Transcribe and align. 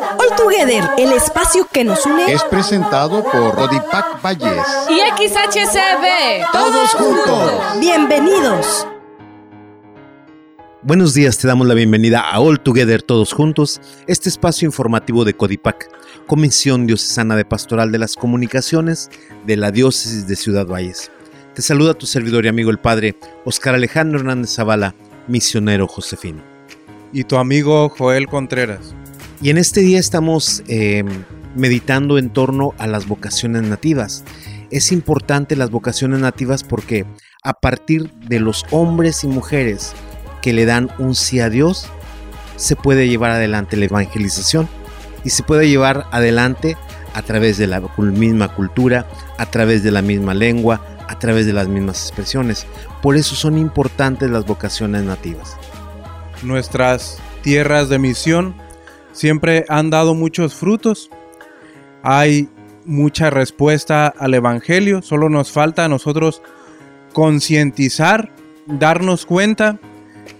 All 0.00 0.36
Together, 0.36 0.84
el 0.96 1.12
espacio 1.12 1.66
que 1.72 1.82
nos 1.82 2.06
une, 2.06 2.32
es 2.32 2.44
presentado 2.44 3.24
por 3.24 3.56
Rodipac 3.56 4.22
Valles 4.22 4.64
y 4.88 5.28
XHCB. 5.28 6.52
Todos 6.52 6.90
juntos. 6.90 7.52
Bienvenidos. 7.80 8.86
Buenos 10.82 11.14
días, 11.14 11.38
te 11.38 11.48
damos 11.48 11.66
la 11.66 11.74
bienvenida 11.74 12.20
a 12.20 12.38
All 12.38 12.60
Together 12.60 13.02
Todos 13.02 13.32
Juntos, 13.32 13.80
este 14.06 14.28
espacio 14.28 14.66
informativo 14.66 15.24
de 15.24 15.34
Codipac, 15.34 15.90
Comisión 16.28 16.86
Diocesana 16.86 17.34
de 17.34 17.44
Pastoral 17.44 17.90
de 17.90 17.98
las 17.98 18.14
Comunicaciones 18.14 19.10
de 19.46 19.56
la 19.56 19.72
Diócesis 19.72 20.28
de 20.28 20.36
Ciudad 20.36 20.66
Valles. 20.66 21.10
Te 21.54 21.62
saluda 21.62 21.94
tu 21.94 22.06
servidor 22.06 22.44
y 22.44 22.48
amigo 22.48 22.70
el 22.70 22.78
Padre 22.78 23.16
Oscar 23.44 23.74
Alejandro 23.74 24.20
Hernández 24.20 24.54
Zavala, 24.54 24.94
misionero 25.26 25.88
josefino. 25.88 26.42
Y 27.12 27.24
tu 27.24 27.36
amigo 27.36 27.88
Joel 27.88 28.28
Contreras. 28.28 28.94
Y 29.40 29.50
en 29.50 29.58
este 29.58 29.80
día 29.80 30.00
estamos 30.00 30.64
eh, 30.66 31.04
meditando 31.54 32.18
en 32.18 32.30
torno 32.30 32.74
a 32.76 32.88
las 32.88 33.06
vocaciones 33.06 33.62
nativas. 33.62 34.24
Es 34.70 34.90
importante 34.90 35.54
las 35.54 35.70
vocaciones 35.70 36.18
nativas 36.18 36.64
porque 36.64 37.06
a 37.44 37.54
partir 37.54 38.10
de 38.14 38.40
los 38.40 38.66
hombres 38.72 39.22
y 39.22 39.28
mujeres 39.28 39.92
que 40.42 40.52
le 40.52 40.66
dan 40.66 40.90
un 40.98 41.14
sí 41.14 41.38
a 41.38 41.50
Dios, 41.50 41.86
se 42.56 42.74
puede 42.74 43.08
llevar 43.08 43.30
adelante 43.30 43.76
la 43.76 43.84
evangelización 43.84 44.68
y 45.24 45.30
se 45.30 45.44
puede 45.44 45.68
llevar 45.68 46.06
adelante 46.10 46.76
a 47.14 47.22
través 47.22 47.58
de 47.58 47.68
la 47.68 47.80
misma 47.98 48.54
cultura, 48.54 49.06
a 49.38 49.46
través 49.46 49.84
de 49.84 49.92
la 49.92 50.02
misma 50.02 50.34
lengua, 50.34 50.84
a 51.08 51.18
través 51.18 51.46
de 51.46 51.52
las 51.52 51.68
mismas 51.68 52.02
expresiones. 52.02 52.66
Por 53.02 53.16
eso 53.16 53.36
son 53.36 53.56
importantes 53.56 54.30
las 54.30 54.46
vocaciones 54.46 55.04
nativas. 55.04 55.56
Nuestras 56.42 57.18
tierras 57.42 57.88
de 57.88 57.98
misión 58.00 58.54
siempre 59.18 59.64
han 59.68 59.90
dado 59.90 60.14
muchos 60.14 60.54
frutos. 60.54 61.10
Hay 62.02 62.48
mucha 62.84 63.30
respuesta 63.30 64.06
al 64.06 64.32
Evangelio, 64.34 65.02
solo 65.02 65.28
nos 65.28 65.50
falta 65.50 65.84
a 65.84 65.88
nosotros 65.88 66.40
concientizar, 67.12 68.32
darnos 68.66 69.26
cuenta 69.26 69.78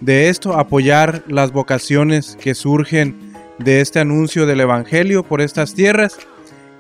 de 0.00 0.28
esto, 0.28 0.56
apoyar 0.56 1.25
las 1.27 1.53
vocaciones 1.53 2.38
que 2.41 2.55
surgen 2.55 3.16
de 3.58 3.80
este 3.80 3.98
anuncio 3.98 4.47
del 4.47 4.61
Evangelio 4.61 5.25
por 5.25 5.41
estas 5.41 5.75
tierras, 5.75 6.16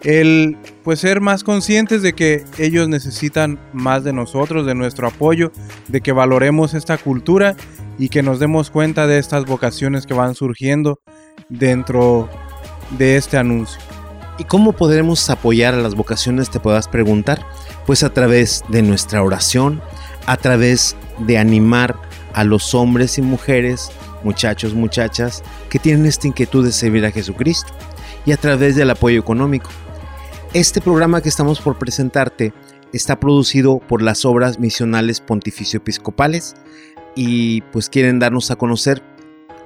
el 0.02 0.56
pues 0.84 1.00
ser 1.00 1.20
más 1.20 1.42
conscientes 1.42 2.02
de 2.02 2.12
que 2.12 2.44
ellos 2.58 2.88
necesitan 2.88 3.58
más 3.72 4.04
de 4.04 4.12
nosotros, 4.12 4.64
de 4.64 4.76
nuestro 4.76 5.08
apoyo, 5.08 5.50
de 5.88 6.00
que 6.00 6.12
valoremos 6.12 6.74
esta 6.74 6.96
cultura 6.96 7.56
y 7.98 8.08
que 8.08 8.22
nos 8.22 8.38
demos 8.38 8.70
cuenta 8.70 9.08
de 9.08 9.18
estas 9.18 9.44
vocaciones 9.44 10.06
que 10.06 10.14
van 10.14 10.36
surgiendo 10.36 11.00
dentro 11.48 12.28
de 12.98 13.16
este 13.16 13.36
anuncio. 13.36 13.80
¿Y 14.38 14.44
cómo 14.44 14.72
podremos 14.72 15.28
apoyar 15.30 15.74
a 15.74 15.78
las 15.78 15.94
vocaciones? 15.94 16.50
Te 16.50 16.60
puedas 16.60 16.88
preguntar. 16.88 17.44
Pues 17.86 18.02
a 18.02 18.12
través 18.12 18.62
de 18.68 18.82
nuestra 18.82 19.22
oración, 19.22 19.80
a 20.26 20.36
través 20.36 20.94
de 21.18 21.38
animar 21.38 21.96
a 22.34 22.44
los 22.44 22.74
hombres 22.74 23.18
y 23.18 23.22
mujeres, 23.22 23.90
muchachos, 24.22 24.74
muchachas, 24.74 25.42
que 25.70 25.78
tienen 25.78 26.06
esta 26.06 26.28
inquietud 26.28 26.64
de 26.64 26.72
servir 26.72 27.04
a 27.04 27.10
Jesucristo, 27.10 27.72
y 28.26 28.32
a 28.32 28.36
través 28.36 28.76
del 28.76 28.90
apoyo 28.90 29.18
económico. 29.18 29.70
Este 30.52 30.80
programa 30.80 31.22
que 31.22 31.30
estamos 31.30 31.60
por 31.60 31.78
presentarte 31.78 32.52
está 32.92 33.18
producido 33.18 33.78
por 33.78 34.02
las 34.02 34.24
obras 34.24 34.58
misionales 34.58 35.20
pontificio 35.20 35.78
episcopales 35.78 36.54
y 37.14 37.62
pues 37.72 37.88
quieren 37.88 38.18
darnos 38.18 38.50
a 38.50 38.56
conocer 38.56 39.02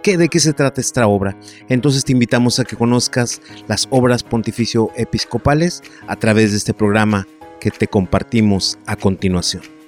de 0.03 0.29
qué 0.29 0.41
se 0.41 0.53
trata 0.53 0.81
esta 0.81 1.07
obra. 1.07 1.37
Entonces 1.69 2.05
te 2.05 2.13
invitamos 2.13 2.59
a 2.59 2.65
que 2.65 2.77
conozcas 2.77 3.41
las 3.69 3.87
obras 3.91 4.23
pontificio 4.23 4.91
episcopales 4.97 5.83
a 6.09 6.17
través 6.17 6.51
de 6.51 6.59
este 6.59 6.75
programa 6.75 7.27
que 7.61 7.71
te 7.71 7.87
compartimos 7.87 8.79
a 8.87 8.97
continuación. 8.97 9.82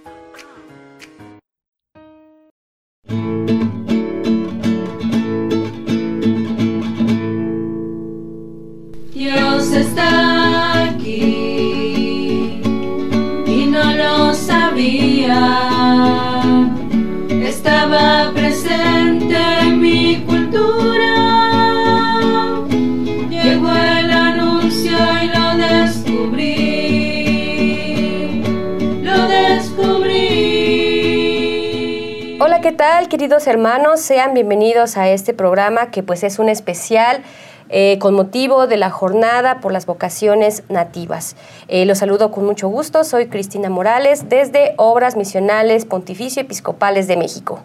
Queridos 33.14 33.47
hermanos? 33.47 34.00
Sean 34.00 34.34
bienvenidos 34.34 34.97
a 34.97 35.08
este 35.08 35.34
programa 35.34 35.92
que 35.92 36.02
pues 36.02 36.25
es 36.25 36.41
un 36.41 36.48
especial 36.48 37.22
eh, 37.69 37.97
con 38.00 38.12
motivo 38.12 38.66
de 38.66 38.76
la 38.76 38.91
jornada 38.91 39.60
por 39.60 39.72
las 39.72 39.86
vocaciones 39.86 40.64
nativas. 40.69 41.36
Eh, 41.69 41.86
los 41.86 41.98
saludo 41.98 42.32
con 42.32 42.44
mucho 42.44 42.66
gusto, 42.66 43.04
soy 43.04 43.28
Cristina 43.28 43.70
Morales 43.70 44.28
desde 44.28 44.74
Obras 44.78 45.14
Misionales 45.14 45.84
Pontificio 45.84 46.42
Episcopales 46.42 47.06
de 47.06 47.16
México. 47.16 47.62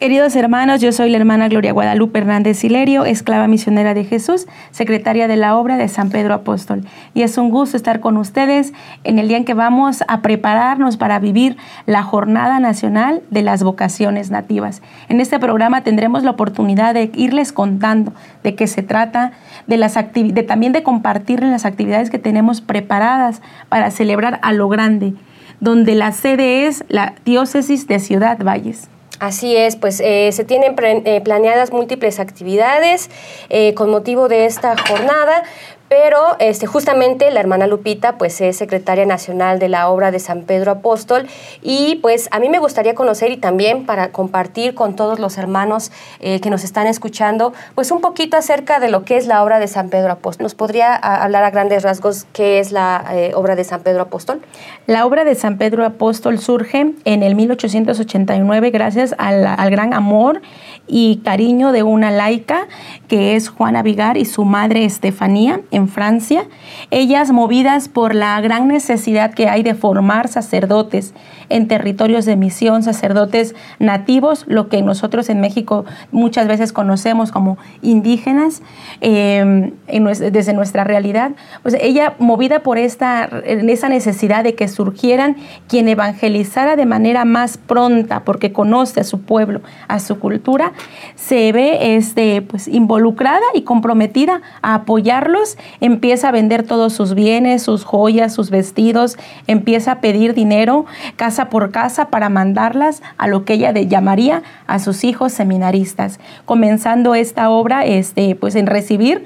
Queridos 0.00 0.36
hermanos, 0.36 0.80
yo 0.80 0.92
soy 0.92 1.10
la 1.10 1.18
hermana 1.18 1.48
Gloria 1.48 1.72
Guadalupe 1.72 2.20
Hernández 2.20 2.62
Hilerio, 2.62 3.04
esclava 3.04 3.48
misionera 3.48 3.94
de 3.94 4.04
Jesús, 4.04 4.46
secretaria 4.70 5.26
de 5.26 5.34
la 5.34 5.56
obra 5.56 5.76
de 5.76 5.88
San 5.88 6.10
Pedro 6.10 6.34
Apóstol. 6.34 6.82
Y 7.14 7.22
es 7.22 7.36
un 7.36 7.50
gusto 7.50 7.76
estar 7.76 7.98
con 7.98 8.16
ustedes 8.16 8.72
en 9.02 9.18
el 9.18 9.26
día 9.26 9.38
en 9.38 9.44
que 9.44 9.54
vamos 9.54 10.04
a 10.06 10.22
prepararnos 10.22 10.96
para 10.98 11.18
vivir 11.18 11.56
la 11.86 12.04
Jornada 12.04 12.60
Nacional 12.60 13.22
de 13.30 13.42
las 13.42 13.64
Vocaciones 13.64 14.30
Nativas. 14.30 14.82
En 15.08 15.20
este 15.20 15.40
programa 15.40 15.82
tendremos 15.82 16.22
la 16.22 16.30
oportunidad 16.30 16.94
de 16.94 17.10
irles 17.16 17.52
contando 17.52 18.12
de 18.44 18.54
qué 18.54 18.68
se 18.68 18.84
trata, 18.84 19.32
de, 19.66 19.78
de 19.78 20.42
también 20.44 20.72
de 20.72 20.84
compartirles 20.84 21.50
las 21.50 21.64
actividades 21.64 22.08
que 22.08 22.20
tenemos 22.20 22.60
preparadas 22.60 23.42
para 23.68 23.90
celebrar 23.90 24.38
a 24.44 24.52
lo 24.52 24.68
grande, 24.68 25.14
donde 25.58 25.96
la 25.96 26.12
sede 26.12 26.68
es 26.68 26.84
la 26.88 27.14
diócesis 27.24 27.88
de 27.88 27.98
Ciudad 27.98 28.38
Valles. 28.44 28.88
Así 29.20 29.56
es, 29.56 29.74
pues 29.74 30.00
eh, 30.00 30.30
se 30.32 30.44
tienen 30.44 30.76
eh, 30.78 31.20
planeadas 31.20 31.72
múltiples 31.72 32.20
actividades 32.20 33.10
eh, 33.48 33.74
con 33.74 33.90
motivo 33.90 34.28
de 34.28 34.46
esta 34.46 34.76
jornada, 34.78 35.42
pero 35.88 36.36
este, 36.38 36.66
justamente 36.66 37.30
la 37.30 37.40
hermana 37.40 37.66
Lupita 37.66 38.18
pues 38.18 38.40
es 38.40 38.56
secretaria 38.56 39.06
nacional 39.06 39.58
de 39.58 39.68
la 39.68 39.88
obra 39.88 40.10
de 40.10 40.18
San 40.18 40.42
Pedro 40.42 40.72
Apóstol 40.72 41.26
y 41.62 41.96
pues 41.96 42.28
a 42.30 42.40
mí 42.40 42.48
me 42.48 42.58
gustaría 42.58 42.94
conocer 42.94 43.30
y 43.30 43.36
también 43.36 43.86
para 43.86 44.12
compartir 44.12 44.74
con 44.74 44.96
todos 44.96 45.18
los 45.18 45.38
hermanos 45.38 45.90
eh, 46.20 46.40
que 46.40 46.50
nos 46.50 46.64
están 46.64 46.86
escuchando 46.86 47.52
pues 47.74 47.90
un 47.90 48.00
poquito 48.00 48.36
acerca 48.36 48.80
de 48.80 48.90
lo 48.90 49.04
que 49.04 49.16
es 49.16 49.26
la 49.26 49.42
obra 49.42 49.58
de 49.58 49.68
San 49.68 49.88
Pedro 49.88 50.12
Apóstol. 50.12 50.44
¿Nos 50.44 50.54
podría 50.54 50.94
hablar 50.94 51.44
a 51.44 51.50
grandes 51.50 51.82
rasgos 51.82 52.26
qué 52.32 52.58
es 52.58 52.72
la 52.72 53.04
eh, 53.12 53.32
obra 53.34 53.56
de 53.56 53.64
San 53.64 53.80
Pedro 53.80 54.02
Apóstol? 54.02 54.40
La 54.86 55.06
obra 55.06 55.24
de 55.24 55.34
San 55.34 55.58
Pedro 55.58 55.84
Apóstol 55.84 56.38
surge 56.38 56.92
en 57.04 57.22
el 57.22 57.34
1889 57.34 58.70
gracias 58.70 59.14
al, 59.18 59.70
gran 59.70 59.94
amor 59.94 60.40
y 60.86 61.20
cariño 61.24 61.72
de 61.72 61.82
una 61.82 62.10
laica 62.10 62.66
que 63.08 63.36
es 63.36 63.48
Juana 63.48 63.82
Vigar 63.82 64.16
y 64.16 64.24
su 64.24 64.44
madre 64.44 64.84
Estefanía 64.84 65.60
Francia, 65.86 66.44
ellas 66.90 67.30
movidas 67.30 67.88
por 67.88 68.16
la 68.16 68.40
gran 68.40 68.66
necesidad 68.66 69.34
que 69.34 69.48
hay 69.48 69.62
de 69.62 69.74
formar 69.74 70.26
sacerdotes 70.26 71.14
en 71.48 71.68
territorios 71.68 72.24
de 72.24 72.36
misión, 72.36 72.82
sacerdotes 72.82 73.54
nativos, 73.78 74.44
lo 74.48 74.68
que 74.68 74.82
nosotros 74.82 75.28
en 75.28 75.40
México 75.40 75.84
muchas 76.10 76.48
veces 76.48 76.72
conocemos 76.72 77.30
como 77.30 77.58
indígenas, 77.82 78.62
em, 79.00 79.72
desde 79.86 80.52
nuestra 80.52 80.84
realidad, 80.84 81.32
pues 81.62 81.76
ella 81.80 82.14
movida 82.18 82.60
por 82.60 82.78
esta, 82.78 83.28
esa 83.44 83.88
necesidad 83.88 84.42
de 84.42 84.54
que 84.54 84.68
surgieran 84.68 85.36
quien 85.68 85.88
evangelizara 85.88 86.76
de 86.76 86.86
manera 86.86 87.24
más 87.24 87.58
pronta, 87.58 88.24
porque 88.24 88.52
conoce 88.52 89.00
a 89.00 89.04
su 89.04 89.20
pueblo, 89.20 89.60
a 89.86 90.00
su 90.00 90.18
cultura, 90.18 90.72
se 91.14 91.52
ve 91.52 91.96
este, 91.96 92.42
pues, 92.42 92.68
involucrada 92.68 93.44
y 93.54 93.62
comprometida 93.62 94.40
a 94.62 94.74
apoyarlos, 94.74 95.58
empieza 95.80 96.28
a 96.28 96.32
vender 96.32 96.62
todos 96.62 96.92
sus 96.92 97.14
bienes, 97.14 97.62
sus 97.62 97.84
joyas, 97.84 98.32
sus 98.32 98.50
vestidos, 98.50 99.16
empieza 99.46 99.92
a 99.92 100.00
pedir 100.00 100.34
dinero 100.34 100.86
casa 101.16 101.48
por 101.48 101.70
casa 101.70 102.08
para 102.08 102.28
mandarlas 102.28 103.02
a 103.16 103.26
lo 103.26 103.44
que 103.44 103.54
ella 103.54 103.72
llamaría 103.72 104.42
a 104.66 104.78
sus 104.78 105.04
hijos 105.04 105.32
seminaristas, 105.32 106.20
comenzando 106.44 107.14
esta 107.14 107.50
obra 107.50 107.84
este, 107.84 108.34
pues, 108.34 108.54
en 108.54 108.66
recibir 108.66 109.24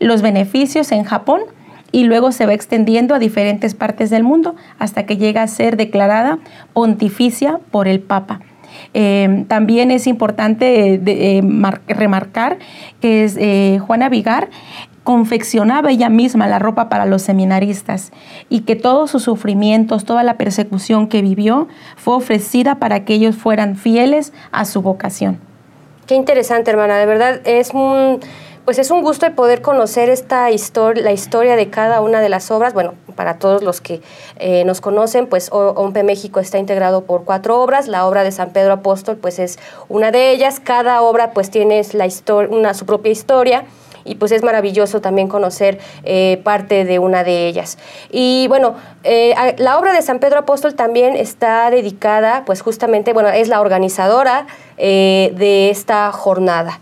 los 0.00 0.22
beneficios 0.22 0.92
en 0.92 1.04
Japón 1.04 1.40
y 1.92 2.04
luego 2.04 2.32
se 2.32 2.46
va 2.46 2.54
extendiendo 2.54 3.14
a 3.14 3.18
diferentes 3.18 3.74
partes 3.74 4.10
del 4.10 4.24
mundo 4.24 4.56
hasta 4.78 5.06
que 5.06 5.16
llega 5.16 5.42
a 5.42 5.46
ser 5.46 5.76
declarada 5.76 6.38
pontificia 6.72 7.60
por 7.70 7.86
el 7.86 8.00
Papa. 8.00 8.40
Eh, 8.94 9.44
también 9.48 9.90
es 9.90 10.06
importante 10.06 11.00
eh, 11.04 11.42
remarcar 11.88 12.58
que 13.00 13.24
es, 13.24 13.80
Juana 13.80 14.08
Vigar 14.08 14.48
confeccionaba 15.04 15.90
ella 15.90 16.08
misma 16.08 16.48
la 16.48 16.58
ropa 16.58 16.88
para 16.88 17.04
los 17.04 17.22
seminaristas 17.22 18.10
y 18.48 18.60
que 18.60 18.74
todos 18.74 19.10
sus 19.10 19.22
sufrimientos, 19.22 20.04
toda 20.04 20.22
la 20.22 20.38
persecución 20.38 21.08
que 21.08 21.20
vivió 21.20 21.68
fue 21.96 22.14
ofrecida 22.14 22.76
para 22.76 23.04
que 23.04 23.14
ellos 23.14 23.36
fueran 23.36 23.76
fieles 23.76 24.32
a 24.50 24.64
su 24.64 24.80
vocación. 24.80 25.38
Qué 26.06 26.14
interesante, 26.14 26.70
hermana. 26.70 26.96
De 26.96 27.06
verdad 27.06 27.40
es 27.44 27.70
un, 27.72 28.20
pues 28.64 28.78
es 28.78 28.90
un 28.90 29.02
gusto 29.02 29.26
el 29.26 29.32
poder 29.32 29.60
conocer 29.60 30.08
esta 30.08 30.50
historia, 30.50 31.02
la 31.02 31.12
historia 31.12 31.54
de 31.54 31.68
cada 31.68 32.00
una 32.00 32.20
de 32.20 32.30
las 32.30 32.50
obras. 32.50 32.72
Bueno, 32.72 32.94
para 33.14 33.38
todos 33.38 33.62
los 33.62 33.80
que 33.80 34.00
eh, 34.38 34.64
nos 34.64 34.80
conocen, 34.80 35.26
pues 35.26 35.50
OMPE 35.52 36.02
México 36.02 36.40
está 36.40 36.58
integrado 36.58 37.04
por 37.04 37.24
cuatro 37.24 37.60
obras. 37.60 37.88
La 37.88 38.06
obra 38.06 38.24
de 38.24 38.32
San 38.32 38.50
Pedro 38.50 38.72
Apóstol, 38.72 39.16
pues 39.16 39.38
es 39.38 39.58
una 39.88 40.10
de 40.10 40.30
ellas. 40.30 40.60
Cada 40.60 41.02
obra, 41.02 41.32
pues 41.32 41.50
tiene 41.50 41.82
la 41.92 42.08
una, 42.48 42.72
su 42.72 42.86
propia 42.86 43.12
historia 43.12 43.64
y 44.06 44.16
pues 44.16 44.32
es 44.32 44.42
maravilloso 44.42 45.00
también 45.00 45.28
conocer 45.28 45.78
eh, 46.04 46.40
parte 46.42 46.86
de 46.86 46.98
una 46.98 47.22
de 47.22 47.46
ellas. 47.46 47.76
Y 48.10 48.46
bueno, 48.48 48.76
eh, 49.02 49.34
la 49.58 49.78
obra 49.78 49.92
de 49.92 50.00
San 50.00 50.20
Pedro 50.20 50.38
Apóstol 50.38 50.74
también 50.74 51.16
está 51.16 51.70
dedicada, 51.70 52.44
pues 52.46 52.62
justamente, 52.62 53.12
bueno, 53.12 53.28
es 53.28 53.48
la 53.48 53.60
organizadora 53.60 54.46
de 54.76 55.70
esta 55.70 56.10
jornada 56.12 56.80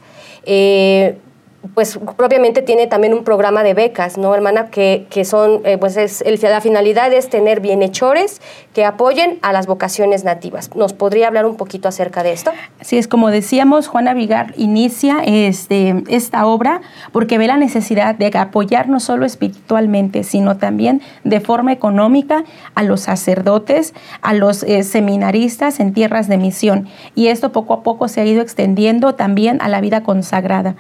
pues 1.75 1.99
propiamente 2.17 2.61
tiene 2.61 2.89
también 2.89 3.15
un 3.15 3.23
programa 3.23 3.63
de 3.63 3.73
becas, 3.73 4.19
¿no, 4.19 4.35
hermana? 4.35 4.67
Que, 4.67 5.07
que 5.11 5.25
son, 5.25 5.61
eh, 5.65 5.79
pues 5.79 5.97
es, 5.97 6.25
la 6.43 6.61
finalidad 6.61 7.13
es 7.13 7.31
tener 7.31 7.61
bienhechores 7.61 8.43
que 8.75 8.85
apoyen 8.85 9.39
a 9.43 9.53
las 9.53 9.67
vocaciones 9.67 10.25
nativas. 10.25 10.75
¿Nos 10.75 10.93
podría 10.93 11.29
hablar 11.29 11.47
un 11.47 11.57
poquito 11.57 11.89
acerca 11.89 12.25
de 12.25 12.33
esto? 12.33 12.51
Sí, 12.81 12.99
es 12.99 13.07
como 13.07 13.31
decíamos, 13.31 13.87
Juana 13.87 14.13
Vigar 14.13 14.55
inicia 14.57 15.23
este, 15.25 16.03
esta 16.09 16.47
obra 16.47 16.81
porque 17.13 17.39
ve 17.39 17.47
la 17.47 17.57
necesidad 17.57 18.17
de 18.17 18.37
apoyar 18.37 18.89
no 18.89 18.99
solo 18.99 19.25
espiritualmente, 19.25 20.25
sino 20.25 20.57
también 20.57 21.01
de 21.23 21.41
forma 21.41 21.73
económica 21.73 22.45
a 22.75 22.83
los 22.83 23.03
sacerdotes, 23.03 23.95
a 24.21 24.35
los 24.35 24.65
eh, 24.65 24.83
seminaristas 24.83 25.79
en 25.79 25.95
tierras 25.95 26.29
de 26.29 26.39
misión. 26.39 26.89
Y 27.15 27.29
esto 27.29 27.53
poco 27.53 27.75
a 27.75 27.83
poco 27.83 28.09
se 28.09 28.21
ha 28.21 28.25
ido 28.25 28.43
extendiendo 28.43 29.15
también 29.15 29.63
a 29.63 29.69
la 29.69 29.81
vida 29.81 30.03
consagrada 30.03 30.75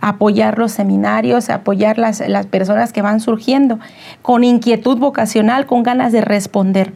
apoyar 0.00 0.58
los 0.58 0.72
seminarios, 0.72 1.50
apoyar 1.50 1.98
las, 1.98 2.20
las 2.28 2.46
personas 2.46 2.92
que 2.92 3.02
van 3.02 3.20
surgiendo, 3.20 3.78
con 4.22 4.44
inquietud 4.44 4.98
vocacional, 4.98 5.66
con 5.66 5.82
ganas 5.82 6.12
de 6.12 6.20
responder. 6.20 6.92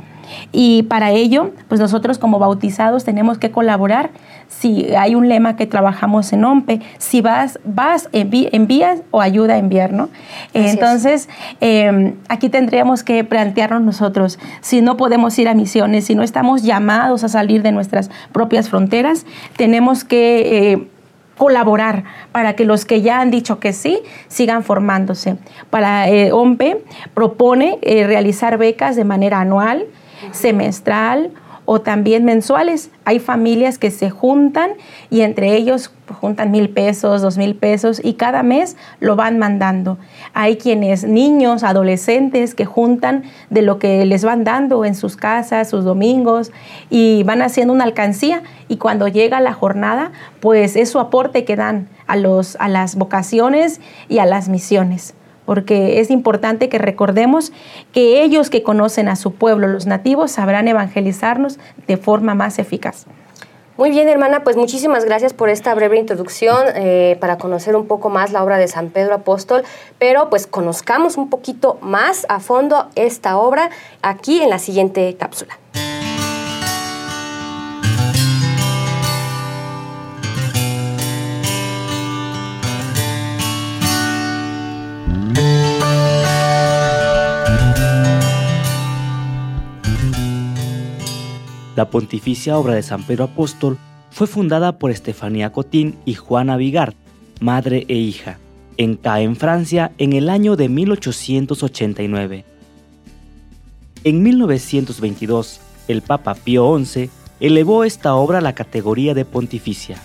Y 0.52 0.84
para 0.84 1.10
ello, 1.10 1.52
pues 1.68 1.80
nosotros 1.80 2.18
como 2.18 2.38
bautizados 2.38 3.04
tenemos 3.04 3.38
que 3.38 3.50
colaborar. 3.50 4.10
Si 4.48 4.94
hay 4.94 5.14
un 5.14 5.28
lema 5.28 5.56
que 5.56 5.66
trabajamos 5.66 6.32
en 6.32 6.44
OMPE, 6.44 6.80
si 6.98 7.20
vas, 7.20 7.58
vas, 7.64 8.08
envías 8.12 9.00
o 9.10 9.20
ayuda 9.20 9.54
a 9.54 9.58
enviar, 9.58 9.92
¿no? 9.92 10.08
Entonces, 10.54 11.28
em, 11.60 12.14
aquí 12.28 12.48
tendríamos 12.48 13.04
que 13.04 13.22
plantearnos 13.24 13.82
nosotros, 13.82 14.38
si 14.60 14.82
no 14.82 14.96
podemos 14.96 15.38
ir 15.38 15.48
a 15.48 15.54
misiones, 15.54 16.06
si 16.06 16.14
no 16.14 16.22
estamos 16.22 16.62
llamados 16.62 17.22
a 17.24 17.28
salir 17.28 17.62
de 17.62 17.72
nuestras 17.72 18.10
propias 18.32 18.68
fronteras, 18.68 19.26
tenemos 19.56 20.04
que... 20.04 20.72
Eh, 20.72 20.86
colaborar 21.40 22.04
para 22.32 22.54
que 22.54 22.66
los 22.66 22.84
que 22.84 23.00
ya 23.00 23.22
han 23.22 23.30
dicho 23.30 23.60
que 23.60 23.72
sí 23.72 24.02
sigan 24.28 24.62
formándose. 24.62 25.38
Para 25.70 26.06
eh, 26.06 26.32
OMPE 26.32 26.84
propone 27.14 27.78
eh, 27.80 28.06
realizar 28.06 28.58
becas 28.58 28.94
de 28.94 29.04
manera 29.04 29.40
anual, 29.40 29.86
semestral 30.32 31.30
o 31.72 31.80
también 31.80 32.24
mensuales. 32.24 32.90
Hay 33.04 33.20
familias 33.20 33.78
que 33.78 33.92
se 33.92 34.10
juntan 34.10 34.72
y 35.08 35.20
entre 35.20 35.54
ellos 35.54 35.92
juntan 36.20 36.50
mil 36.50 36.70
pesos, 36.70 37.22
dos 37.22 37.38
mil 37.38 37.54
pesos 37.54 38.00
y 38.02 38.14
cada 38.14 38.42
mes 38.42 38.76
lo 38.98 39.14
van 39.14 39.38
mandando. 39.38 39.96
Hay 40.34 40.56
quienes, 40.56 41.04
niños, 41.04 41.62
adolescentes, 41.62 42.56
que 42.56 42.64
juntan 42.64 43.22
de 43.50 43.62
lo 43.62 43.78
que 43.78 44.04
les 44.04 44.24
van 44.24 44.42
dando 44.42 44.84
en 44.84 44.96
sus 44.96 45.16
casas, 45.16 45.70
sus 45.70 45.84
domingos 45.84 46.50
y 46.90 47.22
van 47.22 47.40
haciendo 47.40 47.72
una 47.72 47.84
alcancía 47.84 48.42
y 48.66 48.78
cuando 48.78 49.06
llega 49.06 49.40
la 49.40 49.52
jornada, 49.52 50.10
pues 50.40 50.74
es 50.74 50.90
su 50.90 50.98
aporte 50.98 51.44
que 51.44 51.54
dan 51.54 51.88
a, 52.08 52.16
los, 52.16 52.56
a 52.58 52.66
las 52.66 52.96
vocaciones 52.96 53.80
y 54.08 54.18
a 54.18 54.26
las 54.26 54.48
misiones 54.48 55.14
porque 55.50 55.98
es 55.98 56.12
importante 56.12 56.68
que 56.68 56.78
recordemos 56.78 57.50
que 57.92 58.22
ellos 58.22 58.50
que 58.50 58.62
conocen 58.62 59.08
a 59.08 59.16
su 59.16 59.32
pueblo, 59.32 59.66
los 59.66 59.84
nativos, 59.84 60.30
sabrán 60.30 60.68
evangelizarnos 60.68 61.58
de 61.88 61.96
forma 61.96 62.36
más 62.36 62.60
eficaz. 62.60 63.06
Muy 63.76 63.90
bien, 63.90 64.06
hermana, 64.06 64.44
pues 64.44 64.56
muchísimas 64.56 65.04
gracias 65.04 65.32
por 65.32 65.48
esta 65.48 65.74
breve 65.74 65.98
introducción 65.98 66.66
eh, 66.76 67.16
para 67.20 67.36
conocer 67.36 67.74
un 67.74 67.88
poco 67.88 68.10
más 68.10 68.30
la 68.30 68.44
obra 68.44 68.58
de 68.58 68.68
San 68.68 68.90
Pedro 68.90 69.12
Apóstol, 69.12 69.64
pero 69.98 70.30
pues 70.30 70.46
conozcamos 70.46 71.16
un 71.16 71.28
poquito 71.28 71.78
más 71.80 72.26
a 72.28 72.38
fondo 72.38 72.86
esta 72.94 73.36
obra 73.36 73.70
aquí 74.02 74.40
en 74.40 74.50
la 74.50 74.60
siguiente 74.60 75.16
cápsula. 75.18 75.58
La 91.80 91.88
pontificia 91.88 92.58
obra 92.58 92.74
de 92.74 92.82
San 92.82 93.04
Pedro 93.04 93.24
Apóstol 93.24 93.78
fue 94.10 94.26
fundada 94.26 94.78
por 94.78 94.90
Estefanía 94.90 95.50
Cotín 95.50 95.96
y 96.04 96.12
Juana 96.12 96.58
Vigard, 96.58 96.92
madre 97.40 97.86
e 97.88 97.94
hija, 97.94 98.38
en 98.76 98.96
Caen, 98.96 99.34
Francia, 99.34 99.90
en 99.96 100.12
el 100.12 100.28
año 100.28 100.56
de 100.56 100.68
1889. 100.68 102.44
En 104.04 104.22
1922, 104.22 105.60
el 105.88 106.02
Papa 106.02 106.34
Pío 106.34 106.78
XI 106.78 107.08
elevó 107.40 107.84
esta 107.84 108.14
obra 108.14 108.40
a 108.40 108.42
la 108.42 108.54
categoría 108.54 109.14
de 109.14 109.24
pontificia. 109.24 109.96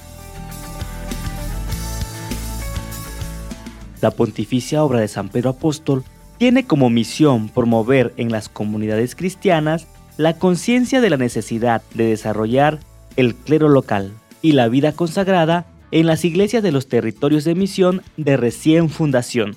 La 4.00 4.12
pontificia 4.12 4.82
obra 4.82 5.02
de 5.02 5.10
San 5.10 5.28
Pedro 5.28 5.50
Apóstol 5.50 6.06
tiene 6.38 6.66
como 6.66 6.90
misión 6.90 7.50
promover 7.50 8.14
en 8.16 8.32
las 8.32 8.48
comunidades 8.48 9.14
cristianas 9.14 9.88
la 10.18 10.38
conciencia 10.38 11.02
de 11.02 11.10
la 11.10 11.18
necesidad 11.18 11.82
de 11.94 12.06
desarrollar 12.06 12.80
el 13.18 13.36
clero 13.36 13.70
local 13.70 14.12
y 14.42 14.54
la 14.54 14.68
vida 14.68 14.92
consagrada 14.94 15.66
en 15.92 16.08
las 16.08 16.26
iglesias 16.26 16.64
de 16.64 16.72
los 16.72 16.88
territorios 16.88 17.44
de 17.44 17.56
misión 17.56 18.02
de 18.18 18.38
recién 18.38 18.90
fundación. 18.90 19.56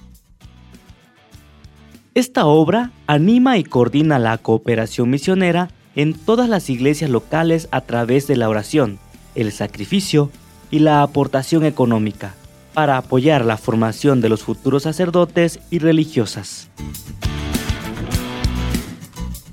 Esta 2.15 2.47
obra 2.47 2.91
anima 3.07 3.59
y 3.59 3.65
coordina 3.65 4.19
la 4.19 4.38
cooperación 4.38 5.11
misionera 5.11 5.71
en 5.95 6.15
todas 6.15 6.49
las 6.49 6.71
iglesias 6.71 7.11
locales 7.11 7.69
a 7.71 7.81
través 7.83 8.27
de 8.27 8.37
la 8.37 8.49
oración, 8.49 8.99
el 9.35 9.53
sacrificio 9.53 10.31
y 10.71 10.81
la 10.81 11.03
aportación 11.03 11.65
económica 11.65 12.35
para 12.75 12.97
apoyar 12.97 13.45
la 13.45 13.57
formación 13.57 14.21
de 14.21 14.29
los 14.29 14.43
futuros 14.43 14.85
sacerdotes 14.85 15.61
y 15.71 15.79
religiosas. 15.81 16.71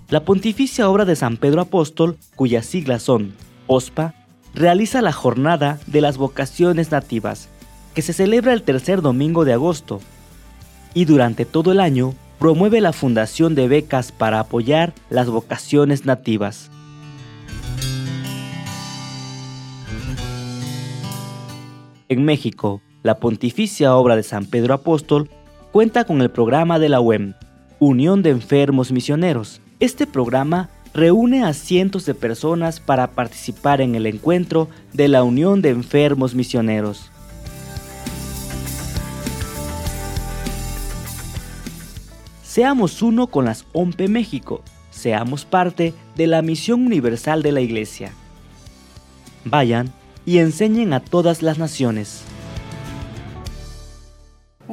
La 0.07 0.23
pontificia 0.23 0.87
obra 0.87 1.03
de 1.03 1.15
San 1.15 1.35
Pedro 1.37 1.61
Apóstol, 1.61 2.17
cuyas 2.35 2.67
siglas 2.67 3.01
son 3.01 3.33
OSPA, 3.65 4.13
realiza 4.53 5.01
la 5.01 5.11
Jornada 5.11 5.79
de 5.87 5.99
las 5.99 6.17
Vocaciones 6.17 6.91
Nativas, 6.91 7.49
que 7.95 8.03
se 8.03 8.13
celebra 8.13 8.53
el 8.53 8.61
tercer 8.61 9.01
domingo 9.01 9.45
de 9.45 9.53
agosto, 9.53 10.01
y 10.93 11.05
durante 11.05 11.43
todo 11.43 11.71
el 11.71 11.79
año 11.79 12.13
promueve 12.37 12.81
la 12.81 12.93
fundación 12.93 13.55
de 13.55 13.67
becas 13.67 14.11
para 14.11 14.39
apoyar 14.39 14.93
las 15.09 15.27
vocaciones 15.27 16.05
nativas. 16.05 16.69
En 22.09 22.23
México, 22.25 22.83
la 23.01 23.17
pontificia 23.17 23.95
obra 23.95 24.15
de 24.15 24.21
San 24.21 24.45
Pedro 24.45 24.75
Apóstol 24.75 25.31
cuenta 25.71 26.03
con 26.03 26.21
el 26.21 26.29
programa 26.29 26.77
de 26.77 26.89
la 26.89 27.01
UEM, 27.01 27.33
Unión 27.79 28.21
de 28.21 28.29
Enfermos 28.29 28.91
Misioneros, 28.91 29.61
este 29.79 30.07
programa 30.07 30.69
reúne 30.93 31.43
a 31.43 31.53
cientos 31.53 32.05
de 32.05 32.13
personas 32.13 32.79
para 32.79 33.11
participar 33.11 33.81
en 33.81 33.95
el 33.95 34.05
encuentro 34.05 34.69
de 34.93 35.09
la 35.09 35.23
Unión 35.23 35.61
de 35.61 35.69
Enfermos 35.71 36.33
Misioneros. 36.33 37.11
Seamos 42.43 43.01
uno 43.01 43.27
con 43.27 43.43
las 43.43 43.65
OMPE 43.73 44.07
México, 44.07 44.63
seamos 44.89 45.43
parte 45.43 45.93
de 46.15 46.27
la 46.27 46.41
misión 46.41 46.85
universal 46.85 47.43
de 47.43 47.51
la 47.51 47.59
Iglesia. 47.59 48.13
Vayan 49.43 49.91
y 50.25 50.37
enseñen 50.37 50.93
a 50.93 51.01
todas 51.01 51.41
las 51.41 51.57
naciones. 51.57 52.23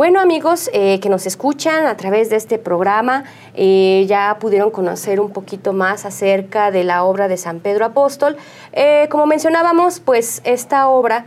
Bueno 0.03 0.19
amigos 0.19 0.69
eh, 0.73 0.99
que 0.99 1.09
nos 1.09 1.27
escuchan 1.27 1.87
a 1.87 1.97
través 1.97 2.29
de 2.29 2.35
este 2.35 2.59
programa, 2.59 3.23
eh, 3.55 4.05
ya 4.09 4.37
pudieron 4.41 4.73
conocer 4.73 5.21
un 5.21 5.31
poquito 5.31 5.73
más 5.73 6.05
acerca 6.05 6.73
de 6.73 6.83
la 6.83 7.05
obra 7.05 7.29
de 7.29 7.37
San 7.37 7.61
Pedro 7.61 7.85
Apóstol. 7.85 8.37
Eh, 8.73 9.07
como 9.13 9.27
mencionábamos, 9.27 10.01
pues 10.01 10.43
esta 10.43 10.89
obra 10.89 11.27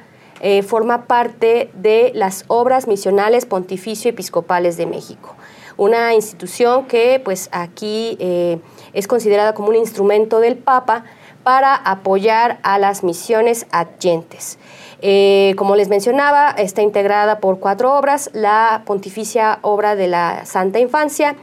forma 0.67 1.05
parte 1.05 1.71
de 1.75 2.11
las 2.13 2.43
obras 2.47 2.85
misionales 2.85 3.45
pontificio 3.45 4.09
episcopales 4.11 4.75
de 4.75 4.85
México, 4.85 5.33
una 5.77 6.13
institución 6.13 6.85
que 6.85 7.21
pues 7.23 7.47
aquí 7.53 8.17
es 8.91 9.07
considerada 9.07 9.53
como 9.53 9.69
un 9.69 9.77
instrumento 9.77 10.41
del 10.41 10.57
Papa 10.57 11.05
para 11.43 11.73
apoyar 11.75 12.59
a 12.63 12.77
las 12.77 13.03
misiones 13.03 13.65
adyentes. 13.71 14.59
Eh, 15.01 15.53
como 15.57 15.75
les 15.75 15.89
mencionaba, 15.89 16.51
está 16.51 16.81
integrada 16.81 17.39
por 17.39 17.59
cuatro 17.59 17.97
obras, 17.97 18.29
la 18.33 18.83
Pontificia 18.85 19.59
Obra 19.61 19.95
de 19.95 20.07
la 20.07 20.45
Santa 20.45 20.79
Infancia, 20.79 21.35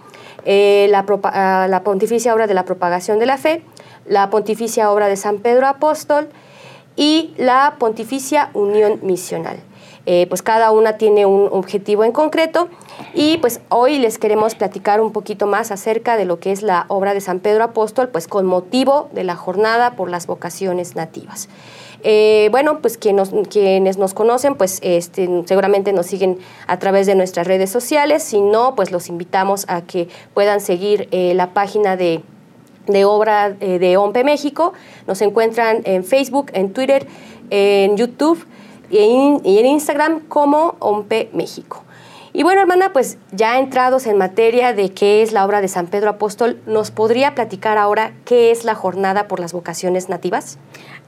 eh, 0.44 0.90
ah, 0.94 1.66
la, 1.68 1.82
Pontificia 1.84 2.34
Obra 2.34 2.46
de 2.46 2.54
la 2.54 2.64
Propagación 2.64 3.18
de 3.18 3.26
la 3.26 3.38
Fe, 3.38 3.62
la 4.06 4.30
Pontificia 4.30 4.90
Obra 4.90 5.08
de 5.08 5.16
San 5.16 5.38
Pedro 5.38 5.66
Apóstol 5.66 6.28
y 6.96 7.34
la 7.36 7.76
Pontificia 7.78 8.50
Unión 8.54 9.00
Misional. 9.02 9.58
Eh, 10.04 10.26
pues 10.28 10.42
cada 10.42 10.72
una 10.72 10.98
tiene 10.98 11.26
un 11.26 11.48
objetivo 11.52 12.02
en 12.02 12.10
concreto 12.10 12.68
y 13.14 13.38
pues 13.38 13.60
hoy 13.68 13.98
les 13.98 14.18
queremos 14.18 14.56
platicar 14.56 15.00
un 15.00 15.12
poquito 15.12 15.46
más 15.46 15.70
acerca 15.70 16.16
de 16.16 16.24
lo 16.24 16.40
que 16.40 16.50
es 16.50 16.62
la 16.62 16.86
obra 16.88 17.14
de 17.14 17.20
San 17.20 17.38
Pedro 17.38 17.62
Apóstol, 17.62 18.08
pues 18.08 18.26
con 18.26 18.44
motivo 18.44 19.08
de 19.12 19.22
la 19.22 19.36
jornada 19.36 19.94
por 19.94 20.10
las 20.10 20.26
vocaciones 20.26 20.96
nativas. 20.96 21.48
Eh, 22.04 22.48
bueno, 22.50 22.80
pues 22.80 22.98
quienes 22.98 23.98
nos 23.98 24.14
conocen, 24.14 24.56
pues 24.56 24.80
este, 24.82 25.28
seguramente 25.46 25.92
nos 25.92 26.06
siguen 26.06 26.38
a 26.66 26.78
través 26.78 27.06
de 27.06 27.14
nuestras 27.14 27.46
redes 27.46 27.70
sociales. 27.70 28.22
Si 28.22 28.40
no, 28.40 28.74
pues 28.74 28.90
los 28.90 29.08
invitamos 29.08 29.64
a 29.68 29.82
que 29.82 30.08
puedan 30.34 30.60
seguir 30.60 31.08
eh, 31.12 31.34
la 31.34 31.54
página 31.54 31.96
de, 31.96 32.22
obra 33.04 33.56
eh, 33.60 33.78
de 33.78 33.96
OMPE 33.96 34.24
México. 34.24 34.72
Nos 35.06 35.22
encuentran 35.22 35.82
en 35.84 36.04
Facebook, 36.04 36.50
en 36.54 36.72
Twitter, 36.72 37.06
en 37.50 37.96
YouTube 37.96 38.44
y 38.90 38.98
en, 38.98 39.66
Instagram 39.66 40.20
como 40.28 40.74
OMPE 40.80 41.30
México. 41.32 41.84
Y 42.34 42.44
bueno, 42.44 42.62
hermana, 42.62 42.94
pues 42.94 43.18
ya 43.30 43.58
entrados 43.58 44.06
en 44.06 44.16
materia 44.16 44.72
de 44.72 44.90
qué 44.90 45.22
es 45.22 45.32
la 45.32 45.44
obra 45.44 45.60
de 45.60 45.68
San 45.68 45.86
Pedro 45.86 46.08
Apóstol, 46.08 46.62
¿nos 46.66 46.90
podría 46.90 47.34
platicar 47.34 47.76
ahora 47.76 48.14
qué 48.24 48.50
es 48.50 48.64
la 48.64 48.74
jornada 48.74 49.28
por 49.28 49.38
las 49.38 49.52
vocaciones 49.52 50.08
nativas? 50.08 50.58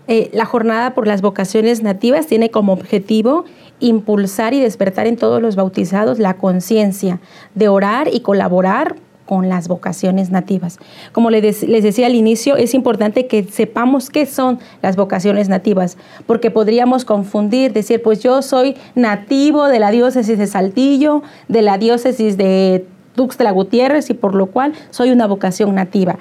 Eh, 0.07 0.31
la 0.33 0.45
jornada 0.45 0.95
por 0.95 1.07
las 1.07 1.23
vocaciones 1.23 1.83
nativas 1.83 2.27
tiene 2.27 2.51
como 2.51 2.73
objetivo 2.73 3.45
impulsar 3.81 4.55
y 4.55 4.61
despertar 4.61 5.07
en 5.07 5.17
todos 5.17 5.41
los 5.41 5.57
bautizados 5.57 6.19
la 6.19 6.35
conciencia 6.35 7.21
de 7.55 7.69
orar 7.69 8.09
y 8.13 8.21
colaborar 8.21 8.97
con 9.27 9.49
las 9.49 9.69
vocaciones 9.69 10.31
nativas. 10.31 10.79
Como 11.13 11.31
les, 11.31 11.61
decía 11.67 12.07
al 12.07 12.15
inicio, 12.15 12.57
es 12.57 12.75
importante 12.75 13.27
que 13.27 13.45
sepamos 13.45 14.11
qué 14.11 14.27
son 14.27 14.59
las 14.83 14.97
vocaciones 14.97 15.49
nativas, 15.49 15.97
porque 16.27 16.51
podríamos 16.51 17.05
confundir, 17.05 17.73
decir, 17.73 18.03
pues 18.03 18.21
yo 18.21 18.43
soy 18.43 18.77
nativo 18.95 19.67
de 19.69 19.79
la 19.79 19.91
diócesis 19.91 20.39
de 20.39 20.47
Saltillo, 20.47 21.23
de 21.49 21.63
la 21.63 21.79
diócesis 21.79 22.37
de 22.37 22.87
Tuxtla 23.15 23.51
Gutiérrez 23.51 24.11
y 24.11 24.15
por 24.15 24.35
lo 24.35 24.47
cual 24.47 24.73
soy 24.91 25.11
una 25.11 25.27
vocación 25.27 25.75
nativa. 25.75 26.19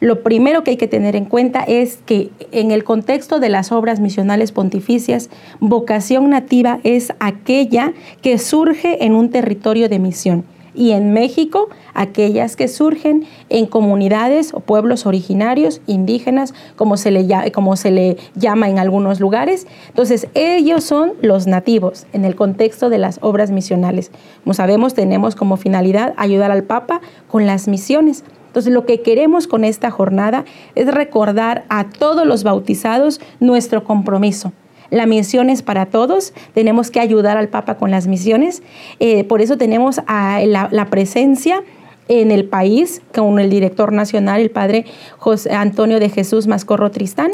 Lo 0.00 0.22
primero 0.22 0.64
que 0.64 0.72
hay 0.72 0.76
que 0.76 0.88
tener 0.88 1.16
en 1.16 1.24
cuenta 1.24 1.60
es 1.60 1.98
que 2.06 2.30
en 2.52 2.70
el 2.70 2.84
contexto 2.84 3.40
de 3.40 3.48
las 3.48 3.72
obras 3.72 4.00
misionales 4.00 4.52
pontificias, 4.52 5.30
vocación 5.60 6.30
nativa 6.30 6.78
es 6.84 7.12
aquella 7.20 7.92
que 8.22 8.38
surge 8.38 9.04
en 9.04 9.14
un 9.14 9.30
territorio 9.30 9.88
de 9.88 9.98
misión 9.98 10.44
y 10.76 10.92
en 10.92 11.12
México 11.12 11.68
aquellas 11.94 12.54
que 12.54 12.68
surgen 12.68 13.26
en 13.48 13.66
comunidades 13.66 14.52
o 14.54 14.60
pueblos 14.60 15.06
originarios, 15.06 15.80
indígenas, 15.86 16.54
como 16.76 16.96
se 16.96 17.10
le, 17.10 17.50
como 17.52 17.76
se 17.76 17.90
le 17.90 18.16
llama 18.34 18.68
en 18.68 18.78
algunos 18.78 19.18
lugares. 19.18 19.66
Entonces, 19.88 20.28
ellos 20.34 20.84
son 20.84 21.14
los 21.22 21.46
nativos 21.46 22.06
en 22.12 22.24
el 22.24 22.36
contexto 22.36 22.90
de 22.90 22.98
las 22.98 23.18
obras 23.22 23.50
misionales. 23.50 24.12
Como 24.44 24.54
sabemos, 24.54 24.94
tenemos 24.94 25.34
como 25.34 25.56
finalidad 25.56 26.14
ayudar 26.16 26.50
al 26.50 26.64
Papa 26.64 27.00
con 27.28 27.46
las 27.46 27.66
misiones. 27.66 28.22
Entonces, 28.48 28.72
lo 28.72 28.86
que 28.86 29.00
queremos 29.00 29.46
con 29.46 29.64
esta 29.64 29.90
jornada 29.90 30.44
es 30.74 30.92
recordar 30.92 31.64
a 31.68 31.88
todos 31.88 32.26
los 32.26 32.44
bautizados 32.44 33.20
nuestro 33.40 33.84
compromiso 33.84 34.52
la 34.90 35.06
misión 35.06 35.50
es 35.50 35.62
para 35.62 35.86
todos, 35.86 36.32
tenemos 36.54 36.90
que 36.90 37.00
ayudar 37.00 37.36
al 37.36 37.48
Papa 37.48 37.76
con 37.76 37.90
las 37.90 38.06
misiones, 38.06 38.62
eh, 39.00 39.24
por 39.24 39.40
eso 39.40 39.56
tenemos 39.56 40.00
la, 40.06 40.86
presencia 40.90 41.62
en 42.08 42.30
el 42.30 42.44
país 42.44 43.02
con 43.12 43.40
el 43.40 43.50
director 43.50 43.92
nacional, 43.92 44.40
el 44.40 44.50
padre 44.50 44.84
José 45.18 45.52
Antonio 45.52 45.98
de 45.98 46.08
Jesús 46.08 46.46
Mascorro 46.46 46.90
Tristán, 46.92 47.32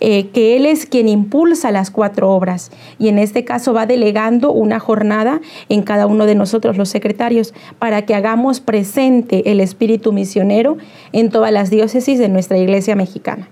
eh, 0.00 0.28
que 0.28 0.56
él 0.56 0.66
es 0.66 0.86
quien 0.86 1.08
impulsa 1.08 1.72
las 1.72 1.90
cuatro 1.90 2.30
obras. 2.30 2.70
Y 3.00 3.08
en 3.08 3.18
este 3.18 3.44
caso 3.44 3.72
va 3.72 3.86
delegando 3.86 4.52
una 4.52 4.78
jornada 4.78 5.40
en 5.68 5.82
cada 5.82 6.06
uno 6.06 6.26
de 6.26 6.36
nosotros 6.36 6.76
los 6.76 6.88
secretarios 6.88 7.52
para 7.80 8.02
que 8.02 8.14
hagamos 8.14 8.60
presente 8.60 9.50
el 9.50 9.58
espíritu 9.60 10.12
misionero 10.12 10.76
en 11.12 11.30
todas 11.30 11.50
las 11.50 11.70
diócesis 11.70 12.20
de 12.20 12.28
nuestra 12.28 12.58
iglesia 12.58 12.94
mexicana. 12.94 13.48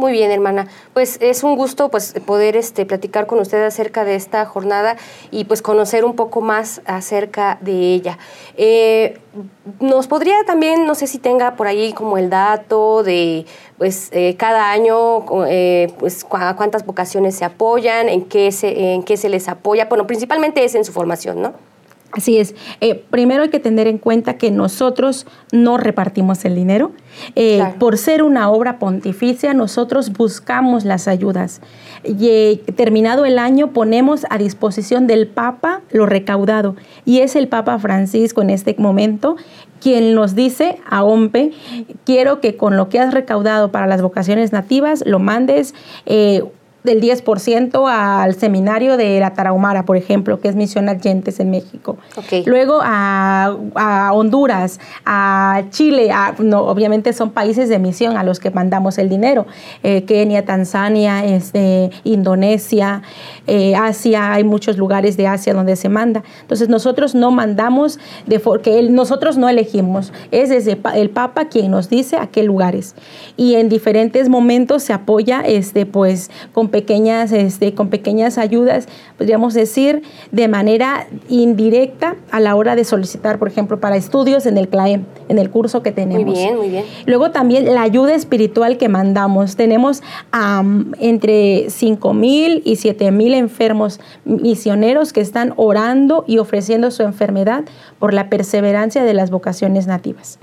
Muy 0.00 0.12
bien, 0.12 0.30
hermana. 0.30 0.66
Pues 0.94 1.18
es 1.20 1.44
un 1.44 1.56
gusto 1.56 1.90
pues 1.90 2.14
poder 2.24 2.56
este 2.56 2.86
platicar 2.86 3.26
con 3.26 3.38
usted 3.38 3.62
acerca 3.62 4.02
de 4.02 4.14
esta 4.14 4.46
jornada 4.46 4.96
y 5.30 5.44
pues 5.44 5.60
conocer 5.60 6.06
un 6.06 6.16
poco 6.16 6.40
más 6.40 6.80
acerca 6.86 7.58
de 7.60 7.92
ella. 7.92 8.16
Eh, 8.56 9.18
nos 9.78 10.06
podría 10.06 10.36
también, 10.46 10.86
no 10.86 10.94
sé 10.94 11.06
si 11.06 11.18
tenga 11.18 11.54
por 11.54 11.66
ahí 11.66 11.92
como 11.92 12.16
el 12.16 12.30
dato 12.30 13.02
de 13.02 13.44
pues 13.76 14.08
eh, 14.12 14.36
cada 14.38 14.70
año 14.70 15.22
eh, 15.46 15.92
pues 15.98 16.24
cuántas 16.24 16.86
vocaciones 16.86 17.34
se 17.34 17.44
apoyan, 17.44 18.08
en 18.08 18.24
qué 18.24 18.52
se 18.52 18.94
en 18.94 19.02
qué 19.02 19.18
se 19.18 19.28
les 19.28 19.48
apoya. 19.48 19.84
Bueno, 19.84 20.06
principalmente 20.06 20.64
es 20.64 20.74
en 20.74 20.86
su 20.86 20.92
formación, 20.92 21.42
¿no? 21.42 21.52
Así 22.12 22.38
es. 22.38 22.56
Eh, 22.80 23.04
primero 23.10 23.44
hay 23.44 23.50
que 23.50 23.60
tener 23.60 23.86
en 23.86 23.98
cuenta 23.98 24.34
que 24.36 24.50
nosotros 24.50 25.26
no 25.52 25.76
repartimos 25.76 26.44
el 26.44 26.56
dinero. 26.56 26.90
Eh, 27.36 27.62
por 27.78 27.98
ser 27.98 28.24
una 28.24 28.50
obra 28.50 28.78
pontificia, 28.80 29.54
nosotros 29.54 30.12
buscamos 30.12 30.84
las 30.84 31.06
ayudas. 31.06 31.60
Y 32.02 32.28
eh, 32.28 32.62
terminado 32.74 33.26
el 33.26 33.38
año, 33.38 33.72
ponemos 33.72 34.26
a 34.28 34.38
disposición 34.38 35.06
del 35.06 35.28
Papa 35.28 35.82
lo 35.92 36.06
recaudado. 36.06 36.74
Y 37.04 37.20
es 37.20 37.36
el 37.36 37.46
Papa 37.46 37.78
Francisco 37.78 38.42
en 38.42 38.50
este 38.50 38.74
momento 38.78 39.36
quien 39.80 40.14
nos 40.14 40.34
dice 40.34 40.78
a 40.84 41.04
OMPE, 41.04 41.52
quiero 42.04 42.42
que 42.42 42.58
con 42.58 42.76
lo 42.76 42.90
que 42.90 42.98
has 42.98 43.14
recaudado 43.14 43.72
para 43.72 43.86
las 43.86 44.02
vocaciones 44.02 44.52
nativas 44.52 45.02
lo 45.06 45.20
mandes 45.20 45.74
del 46.84 47.00
10% 47.00 47.88
al 47.88 48.34
seminario 48.34 48.96
de 48.96 49.20
la 49.20 49.34
Tarahumara, 49.34 49.84
por 49.84 49.96
ejemplo, 49.96 50.40
que 50.40 50.48
es 50.48 50.56
Misión 50.56 50.88
Allentes 50.88 51.40
en 51.40 51.50
México. 51.50 51.98
Luego 52.46 52.80
a, 52.82 53.56
Honduras, 54.12 54.80
a 55.04 55.62
Chile, 55.70 56.10
no, 56.38 56.62
obviamente 56.62 57.12
son 57.12 57.30
países 57.30 57.68
de 57.68 57.78
misión 57.78 58.16
a 58.16 58.24
los 58.24 58.40
que 58.40 58.50
mandamos 58.50 58.98
el 58.98 59.08
dinero. 59.08 59.46
Eh, 59.82 60.04
Kenia, 60.04 60.44
Tanzania, 60.44 61.24
este, 61.24 61.90
Indonesia, 62.04 63.02
eh, 63.46 63.74
Asia, 63.76 64.32
hay 64.32 64.44
muchos 64.44 64.78
lugares 64.78 65.16
de 65.16 65.26
Asia 65.26 65.54
donde 65.54 65.76
se 65.76 65.88
manda. 65.88 66.22
Entonces 66.42 66.68
nosotros 66.68 67.14
no 67.14 67.30
mandamos, 67.30 67.98
de 68.26 68.40
porque 68.40 68.82
nosotros 68.82 69.36
no 69.36 69.48
elegimos, 69.48 70.12
es 70.30 70.48
desde 70.48 70.78
el 70.94 71.10
Papa 71.10 71.48
quien 71.48 71.70
nos 71.70 71.88
dice 71.88 72.16
a 72.16 72.26
qué 72.26 72.42
lugares. 72.42 72.94
Y 73.36 73.54
en 73.54 73.68
diferentes 73.68 74.28
momentos 74.28 74.82
se 74.82 74.92
apoya 74.92 75.40
este, 75.40 75.86
pues, 75.86 76.30
con 76.52 76.69
pequeñas, 76.70 77.32
este, 77.32 77.74
con 77.74 77.88
pequeñas 77.88 78.38
ayudas, 78.38 78.88
podríamos 79.18 79.54
decir, 79.54 80.02
de 80.32 80.48
manera 80.48 81.06
indirecta 81.28 82.16
a 82.30 82.40
la 82.40 82.56
hora 82.56 82.76
de 82.76 82.84
solicitar, 82.84 83.38
por 83.38 83.48
ejemplo, 83.48 83.80
para 83.80 83.96
estudios 83.96 84.46
en 84.46 84.56
el 84.58 84.68
CLAEM, 84.68 85.04
en 85.28 85.38
el 85.38 85.50
curso 85.50 85.82
que 85.82 85.92
tenemos. 85.92 86.24
Muy 86.24 86.34
bien, 86.34 86.56
muy 86.56 86.68
bien. 86.68 86.84
Luego 87.06 87.30
también 87.30 87.66
la 87.74 87.82
ayuda 87.82 88.14
espiritual 88.14 88.78
que 88.78 88.88
mandamos. 88.88 89.56
Tenemos 89.56 90.02
entre 90.98 91.66
5 91.68 92.14
mil 92.14 92.62
y 92.64 92.76
7 92.76 93.10
mil 93.10 93.34
enfermos 93.34 94.00
misioneros 94.24 95.12
que 95.12 95.20
están 95.20 95.52
orando 95.56 96.24
y 96.26 96.38
ofreciendo 96.38 96.90
su 96.90 97.02
enfermedad 97.02 97.64
por 97.98 98.14
la 98.14 98.30
perseverancia 98.30 99.04
de 99.04 99.14
las 99.14 99.30
vocaciones 99.30 99.86
nativas. 99.86 100.38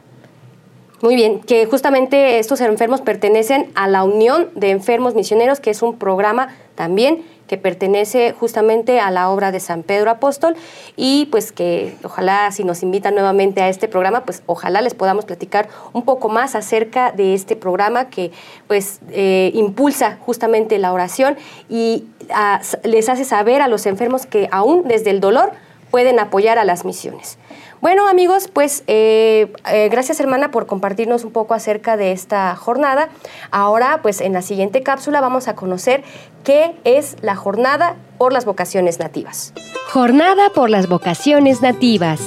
Muy 0.99 1.15
bien, 1.15 1.41
que 1.41 1.67
justamente 1.67 2.39
estos 2.39 2.59
enfermos 2.59 3.01
pertenecen 3.01 3.71
a 3.75 3.87
la 3.87 4.03
Unión 4.03 4.49
de 4.55 4.71
Enfermos 4.71 5.13
Misioneros, 5.13 5.59
que 5.59 5.69
es 5.69 5.83
un 5.83 5.97
programa 5.97 6.49
también 6.73 7.23
que 7.47 7.57
pertenece 7.57 8.33
justamente 8.33 8.99
a 8.99 9.11
la 9.11 9.29
obra 9.29 9.51
de 9.51 9.59
San 9.59 9.83
Pedro 9.83 10.09
Apóstol 10.09 10.55
y 10.95 11.27
pues 11.27 11.51
que 11.51 11.95
ojalá 12.03 12.51
si 12.51 12.63
nos 12.63 12.81
invitan 12.81 13.13
nuevamente 13.13 13.61
a 13.61 13.69
este 13.69 13.87
programa, 13.87 14.25
pues 14.25 14.41
ojalá 14.47 14.81
les 14.81 14.95
podamos 14.95 15.25
platicar 15.25 15.69
un 15.93 16.03
poco 16.03 16.29
más 16.29 16.55
acerca 16.55 17.11
de 17.11 17.35
este 17.35 17.55
programa 17.55 18.09
que 18.09 18.31
pues 18.67 18.99
eh, 19.11 19.51
impulsa 19.53 20.17
justamente 20.25 20.79
la 20.79 20.91
oración 20.91 21.37
y 21.69 22.05
ah, 22.33 22.59
les 22.83 23.07
hace 23.07 23.23
saber 23.23 23.61
a 23.61 23.67
los 23.67 23.85
enfermos 23.85 24.25
que 24.25 24.49
aún 24.51 24.87
desde 24.87 25.11
el 25.11 25.19
dolor 25.19 25.51
pueden 25.89 26.19
apoyar 26.19 26.57
a 26.57 26.65
las 26.65 26.85
misiones. 26.85 27.37
Bueno 27.79 28.07
amigos, 28.07 28.49
pues 28.51 28.83
eh, 28.87 29.53
eh, 29.71 29.89
gracias 29.89 30.19
hermana 30.19 30.49
por 30.49 30.65
compartirnos 30.65 31.23
un 31.23 31.31
poco 31.31 31.53
acerca 31.53 31.95
de 31.95 32.11
esta 32.11 32.55
jornada. 32.55 33.09
Ahora 33.51 33.99
pues 34.01 34.19
en 34.21 34.33
la 34.33 34.41
siguiente 34.41 34.81
cápsula 34.81 35.21
vamos 35.21 35.47
a 35.47 35.55
conocer 35.55 36.03
qué 36.43 36.75
es 36.85 37.17
la 37.21 37.35
jornada 37.35 37.95
por 38.17 38.33
las 38.33 38.45
vocaciones 38.45 38.99
nativas. 38.99 39.53
Jornada 39.91 40.49
por 40.49 40.69
las 40.69 40.87
vocaciones 40.89 41.61
nativas. 41.61 42.19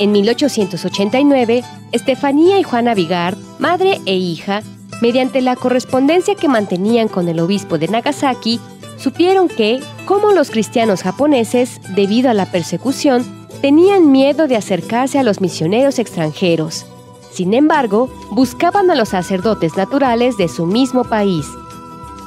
En 0.00 0.12
1889, 0.12 1.62
Estefanía 1.92 2.58
y 2.58 2.62
Juana 2.62 2.94
Vigard, 2.94 3.36
madre 3.58 4.00
e 4.06 4.14
hija, 4.14 4.62
mediante 5.02 5.40
la 5.40 5.56
correspondencia 5.56 6.34
que 6.34 6.48
mantenían 6.48 7.08
con 7.08 7.28
el 7.28 7.38
obispo 7.38 7.78
de 7.78 7.88
Nagasaki, 7.88 8.60
supieron 9.00 9.48
que, 9.48 9.80
como 10.04 10.32
los 10.32 10.50
cristianos 10.50 11.02
japoneses, 11.02 11.80
debido 11.94 12.30
a 12.30 12.34
la 12.34 12.46
persecución, 12.46 13.24
tenían 13.60 14.12
miedo 14.12 14.46
de 14.46 14.56
acercarse 14.56 15.18
a 15.18 15.22
los 15.22 15.40
misioneros 15.40 15.98
extranjeros. 15.98 16.86
Sin 17.32 17.54
embargo, 17.54 18.10
buscaban 18.30 18.90
a 18.90 18.94
los 18.94 19.10
sacerdotes 19.10 19.76
naturales 19.76 20.36
de 20.36 20.48
su 20.48 20.66
mismo 20.66 21.04
país. 21.04 21.46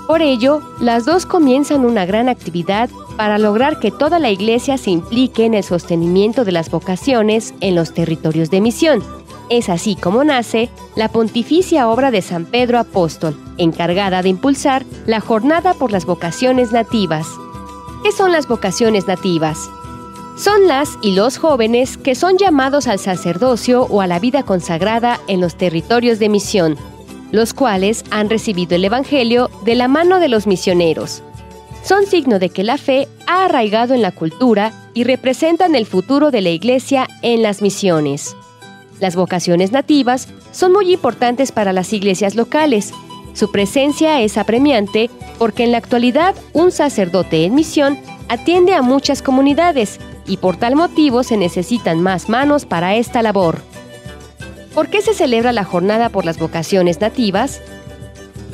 Por 0.07 0.21
ello, 0.21 0.61
las 0.79 1.05
dos 1.05 1.25
comienzan 1.25 1.85
una 1.85 2.05
gran 2.05 2.29
actividad 2.29 2.89
para 3.15 3.37
lograr 3.37 3.79
que 3.79 3.91
toda 3.91 4.19
la 4.19 4.31
iglesia 4.31 4.77
se 4.77 4.91
implique 4.91 5.45
en 5.45 5.53
el 5.53 5.63
sostenimiento 5.63 6.43
de 6.43 6.51
las 6.51 6.69
vocaciones 6.69 7.53
en 7.61 7.75
los 7.75 7.93
territorios 7.93 8.49
de 8.49 8.61
misión. 8.61 9.03
Es 9.53 9.69
así 9.69 9.95
como 9.95 10.23
nace 10.23 10.71
la 10.95 11.09
pontificia 11.09 11.87
obra 11.87 12.09
de 12.09 12.23
San 12.23 12.45
Pedro 12.45 12.79
Apóstol, 12.79 13.39
encargada 13.59 14.23
de 14.23 14.29
impulsar 14.29 14.83
la 15.05 15.19
jornada 15.19 15.75
por 15.75 15.91
las 15.91 16.07
vocaciones 16.07 16.71
nativas. 16.71 17.27
¿Qué 18.03 18.11
son 18.11 18.31
las 18.31 18.47
vocaciones 18.47 19.05
nativas? 19.05 19.69
Son 20.37 20.67
las 20.67 20.97
y 21.03 21.11
los 21.11 21.37
jóvenes 21.37 21.97
que 21.97 22.15
son 22.15 22.39
llamados 22.39 22.87
al 22.87 22.97
sacerdocio 22.97 23.83
o 23.83 24.01
a 24.01 24.07
la 24.07 24.17
vida 24.17 24.41
consagrada 24.41 25.19
en 25.27 25.39
los 25.39 25.55
territorios 25.55 26.17
de 26.17 26.29
misión, 26.29 26.75
los 27.31 27.53
cuales 27.53 28.05
han 28.09 28.31
recibido 28.31 28.75
el 28.75 28.85
Evangelio 28.85 29.51
de 29.65 29.75
la 29.75 29.87
mano 29.87 30.19
de 30.19 30.29
los 30.29 30.47
misioneros. 30.47 31.21
Son 31.83 32.07
signo 32.07 32.39
de 32.39 32.49
que 32.49 32.63
la 32.63 32.79
fe 32.79 33.07
ha 33.27 33.45
arraigado 33.45 33.93
en 33.93 34.01
la 34.01 34.13
cultura 34.13 34.73
y 34.95 35.03
representan 35.03 35.75
el 35.75 35.85
futuro 35.85 36.31
de 36.31 36.41
la 36.41 36.49
Iglesia 36.49 37.07
en 37.21 37.43
las 37.43 37.61
misiones. 37.61 38.35
Las 39.03 39.17
vocaciones 39.17 39.73
nativas 39.73 40.29
son 40.53 40.71
muy 40.71 40.93
importantes 40.93 41.51
para 41.51 41.73
las 41.73 41.91
iglesias 41.91 42.35
locales. 42.35 42.93
Su 43.33 43.51
presencia 43.51 44.21
es 44.21 44.37
apremiante 44.37 45.09
porque 45.37 45.65
en 45.65 45.73
la 45.73 45.79
actualidad 45.79 46.35
un 46.53 46.71
sacerdote 46.71 47.43
en 47.43 47.53
misión 47.53 47.99
atiende 48.29 48.73
a 48.73 48.81
muchas 48.81 49.21
comunidades 49.21 49.99
y 50.25 50.37
por 50.37 50.55
tal 50.55 50.77
motivo 50.77 51.23
se 51.23 51.35
necesitan 51.35 52.01
más 52.01 52.29
manos 52.29 52.65
para 52.65 52.95
esta 52.95 53.21
labor. 53.21 53.59
¿Por 54.73 54.87
qué 54.87 55.01
se 55.01 55.13
celebra 55.13 55.51
la 55.51 55.65
Jornada 55.65 56.07
por 56.07 56.23
las 56.23 56.39
Vocaciones 56.39 57.01
Nativas? 57.01 57.59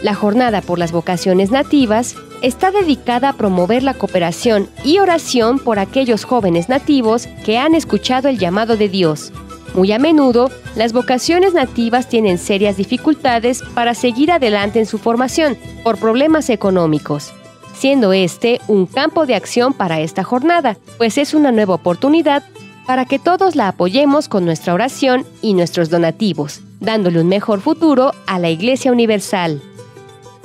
La 0.02 0.16
Jornada 0.16 0.62
por 0.62 0.80
las 0.80 0.92
Vocaciones 0.92 1.52
Nativas 1.52 2.16
está 2.42 2.72
dedicada 2.72 3.30
a 3.30 3.34
promover 3.34 3.84
la 3.84 3.94
cooperación 3.94 4.68
y 4.84 4.98
oración 4.98 5.60
por 5.60 5.78
aquellos 5.78 6.24
jóvenes 6.24 6.70
nativos 6.70 7.28
que 7.46 7.60
han 7.60 7.76
escuchado 7.76 8.30
el 8.30 8.40
llamado 8.40 8.78
de 8.78 8.90
Dios 8.90 9.32
muy 9.74 9.92
a 9.92 10.00
menudo, 10.00 10.50
las 10.76 10.94
vocaciones 10.94 11.54
nativas 11.54 12.08
tienen 12.08 12.38
serias 12.38 12.78
dificultades 12.78 13.62
para 13.74 13.94
seguir 13.94 14.32
adelante 14.32 14.80
en 14.80 14.86
su 14.86 14.98
formación 14.98 15.58
por 15.84 15.98
problemas 15.98 16.50
económicos, 16.50 17.34
siendo 17.74 18.14
este 18.14 18.62
un 18.68 18.86
campo 18.86 19.26
de 19.26 19.36
acción 19.36 19.74
para 19.74 20.00
esta 20.00 20.24
jornada, 20.24 20.78
pues 20.98 21.18
es 21.18 21.34
una 21.34 21.52
nueva 21.52 21.76
oportunidad 21.76 22.44
para 22.86 23.06
que 23.06 23.20
todos 23.20 23.56
la 23.56 23.68
apoyemos 23.68 24.28
con 24.28 24.46
nuestra 24.46 24.74
oración 24.74 25.26
y 25.42 25.54
nuestros 25.54 25.90
donativos, 25.90 26.62
dándole 26.80 27.22
un 27.22 27.28
mejor 27.28 27.62
futuro 27.62 28.14
a 28.26 28.40
la 28.40 28.50
Iglesia 28.50 28.92
Universal. 28.92 29.62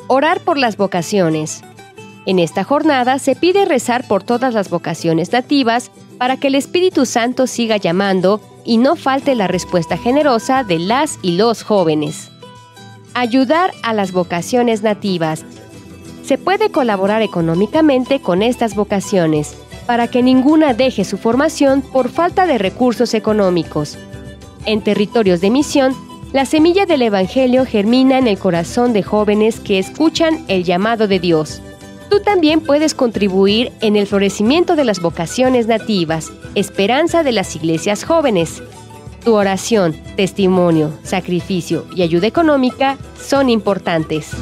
Orar 0.09 0.41
por 0.41 0.59
las 0.59 0.77
vocaciones. 0.77 1.63
En 2.27 2.39
esta 2.39 2.63
jornada 2.63 3.19
se 3.19 3.35
pide 3.35 3.65
rezar 3.65 4.07
por 4.07 4.23
todas 4.23 4.53
las 4.55 4.69
vocaciones 4.71 5.33
nativas 5.33 5.91
para 6.19 6.37
que 6.37 6.49
el 6.49 6.55
Espíritu 6.55 7.07
Santo 7.07 7.47
siga 7.47 7.77
llamando 7.77 8.41
y 8.65 8.79
no 8.79 8.97
falte 8.97 9.35
la 9.35 9.47
respuesta 9.47 9.97
generosa 9.97 10.65
de 10.65 10.79
las 10.79 11.19
y 11.23 11.33
los 11.37 11.63
jóvenes. 11.63 12.31
Ayudar 13.15 13.73
a 13.83 13.93
las 13.93 14.13
vocaciones 14.13 14.83
nativas. 14.83 15.45
Se 16.25 16.39
puede 16.39 16.71
colaborar 16.71 17.23
económicamente 17.23 18.21
con 18.21 18.43
estas 18.43 18.75
vocaciones 18.75 19.57
para 19.87 20.09
que 20.09 20.23
ninguna 20.23 20.73
deje 20.73 21.05
su 21.05 21.19
formación 21.19 21.83
por 21.83 22.09
falta 22.09 22.47
de 22.47 22.59
recursos 22.59 23.15
económicos. 23.15 23.99
En 24.65 24.83
territorios 24.83 25.41
de 25.41 25.51
misión, 25.51 25.95
la 26.33 26.47
semilla 26.47 26.87
del 26.87 27.03
Evangelio 27.03 27.65
germina 27.65 28.19
en 28.19 28.27
el 28.27 28.39
corazón 28.39 28.93
de 28.93 29.03
jóvenes 29.03 29.61
que 29.61 29.79
escuchan 29.79 30.45
el 30.49 30.65
llamado 30.65 31.07
de 31.07 31.21
Dios. 31.21 31.61
Tú 32.11 32.21
también 32.21 32.61
puedes 32.61 32.95
contribuir 32.95 33.73
en 33.81 33.97
el 33.97 34.07
florecimiento 34.07 34.77
de 34.77 34.85
las 34.85 35.01
vocaciones 35.01 35.67
nativas, 35.67 36.33
esperanza 36.55 37.23
de 37.23 37.33
las 37.33 37.57
iglesias 37.57 38.05
jóvenes. 38.05 38.63
Tu 39.25 39.35
oración, 39.35 39.95
testimonio, 40.17 40.93
sacrificio 41.03 41.87
y 41.95 42.03
ayuda 42.03 42.27
económica 42.27 42.99
son 43.19 43.49
importantes. 43.49 44.33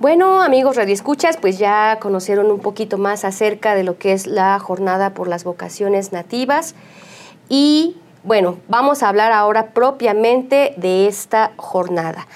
Bueno, 0.00 0.42
amigos 0.42 0.76
Escuchas, 0.78 1.36
pues 1.36 1.58
ya 1.58 1.98
conocieron 2.00 2.50
un 2.50 2.58
poquito 2.58 2.98
más 2.98 3.24
acerca 3.24 3.76
de 3.76 3.84
lo 3.84 3.98
que 3.98 4.12
es 4.12 4.26
la 4.26 4.58
jornada 4.58 5.14
por 5.14 5.28
las 5.28 5.44
vocaciones 5.44 6.10
nativas. 6.10 6.74
Y 7.48 7.96
bueno, 8.24 8.58
vamos 8.66 9.04
a 9.04 9.08
hablar 9.08 9.30
ahora 9.30 9.68
propiamente 9.68 10.74
de 10.76 11.06
esta 11.06 11.52
jornada. 11.56 12.26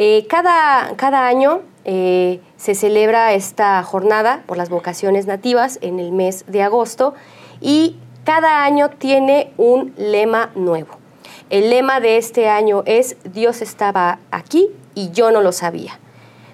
Eh, 0.00 0.26
cada, 0.28 0.94
cada, 0.94 1.26
año 1.26 1.62
eh, 1.84 2.38
se 2.56 2.76
celebra 2.76 3.32
esta 3.32 3.82
jornada 3.82 4.44
por 4.46 4.56
las 4.56 4.68
vocaciones 4.68 5.26
nativas 5.26 5.80
en 5.82 5.98
el 5.98 6.12
mes 6.12 6.44
de 6.46 6.62
agosto 6.62 7.14
y 7.60 7.96
cada 8.22 8.62
año 8.62 8.90
tiene 8.90 9.52
un 9.56 9.92
lema 9.96 10.52
nuevo. 10.54 10.90
El 11.50 11.70
lema 11.70 11.98
de 11.98 12.16
este 12.16 12.48
año 12.48 12.84
es 12.86 13.16
Dios 13.24 13.60
estaba 13.60 14.20
aquí 14.30 14.68
y 14.94 15.10
yo 15.10 15.32
no 15.32 15.42
lo 15.42 15.50
sabía. 15.50 15.98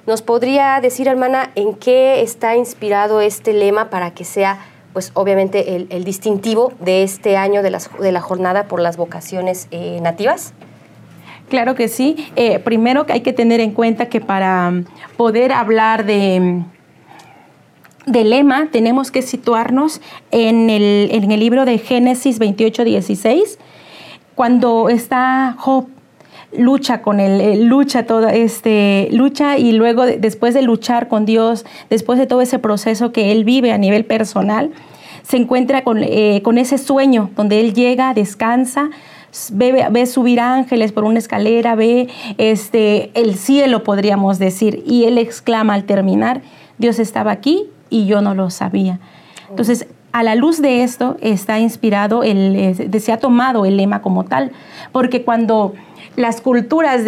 ¿Nos 0.06 0.22
podría 0.22 0.80
decir, 0.80 1.06
hermana, 1.06 1.50
en 1.54 1.74
qué 1.74 2.22
está 2.22 2.56
inspirado 2.56 3.20
este 3.20 3.52
lema 3.52 3.90
para 3.90 4.14
que 4.14 4.24
sea, 4.24 4.64
pues 4.94 5.10
obviamente, 5.12 5.76
el, 5.76 6.04
distintivo 6.04 6.72
de 6.80 7.02
este 7.02 7.36
año 7.36 7.62
de, 7.62 7.78
de, 8.00 8.12
la 8.12 8.20
jornada 8.22 8.68
por 8.68 8.80
las 8.80 8.96
vocaciones 8.96 9.68
eh, 9.70 9.98
nativas? 10.00 10.54
Claro 11.48 11.74
que 11.74 11.88
sí. 11.88 12.16
Eh, 12.36 12.58
primero 12.58 13.06
hay 13.08 13.20
que 13.20 13.32
tener 13.32 13.60
en 13.60 13.72
cuenta 13.72 14.06
que 14.06 14.20
para 14.20 14.70
mm, 14.70 14.84
poder 15.16 15.52
hablar 15.52 16.04
de, 16.06 16.62
de 18.06 18.24
lema 18.24 18.68
tenemos 18.70 19.10
que 19.10 19.22
situarnos 19.22 20.00
en 20.30 20.70
el, 20.70 21.08
en 21.12 21.30
el 21.30 21.40
libro 21.40 21.64
de 21.64 21.78
Génesis 21.78 22.38
28, 22.38 22.84
16, 22.84 23.58
cuando 24.34 24.88
está 24.88 25.54
Job 25.58 25.86
lucha 26.56 27.02
con 27.02 27.20
él, 27.20 27.40
eh, 27.40 27.56
lucha 27.56 28.06
todo 28.06 28.28
este, 28.28 29.08
lucha 29.12 29.58
y 29.58 29.72
luego 29.72 30.06
después 30.06 30.54
de 30.54 30.62
luchar 30.62 31.08
con 31.08 31.26
Dios, 31.26 31.64
después 31.90 32.18
de 32.18 32.26
todo 32.26 32.40
ese 32.40 32.58
proceso 32.58 33.12
que 33.12 33.32
él 33.32 33.44
vive 33.44 33.72
a 33.72 33.78
nivel 33.78 34.04
personal, 34.04 34.70
se 35.22 35.36
encuentra 35.36 35.82
con, 35.82 36.02
eh, 36.02 36.42
con 36.44 36.58
ese 36.58 36.78
sueño 36.78 37.30
donde 37.36 37.60
él 37.60 37.74
llega, 37.74 38.14
descansa, 38.14 38.90
ve, 39.52 40.06
subir 40.06 40.40
ángeles 40.40 40.92
por 40.92 41.04
una 41.04 41.18
escalera, 41.18 41.74
ve 41.74 42.08
este, 42.38 43.10
el 43.14 43.34
cielo, 43.36 43.82
podríamos 43.84 44.38
decir, 44.38 44.82
y 44.86 45.04
él 45.04 45.18
exclama 45.18 45.74
al 45.74 45.84
terminar, 45.84 46.42
Dios 46.78 46.98
estaba 46.98 47.32
aquí 47.32 47.64
y 47.90 48.06
yo 48.06 48.20
no 48.20 48.34
lo 48.34 48.50
sabía. 48.50 49.00
Entonces, 49.48 49.86
a 50.12 50.22
la 50.22 50.36
luz 50.36 50.62
de 50.62 50.84
esto 50.84 51.16
está 51.20 51.58
inspirado, 51.58 52.22
el, 52.22 52.76
se 53.00 53.12
ha 53.12 53.18
tomado 53.18 53.66
el 53.66 53.76
lema 53.76 54.00
como 54.00 54.24
tal, 54.24 54.52
porque 54.92 55.24
cuando 55.24 55.74
las 56.16 56.40
culturas 56.40 57.02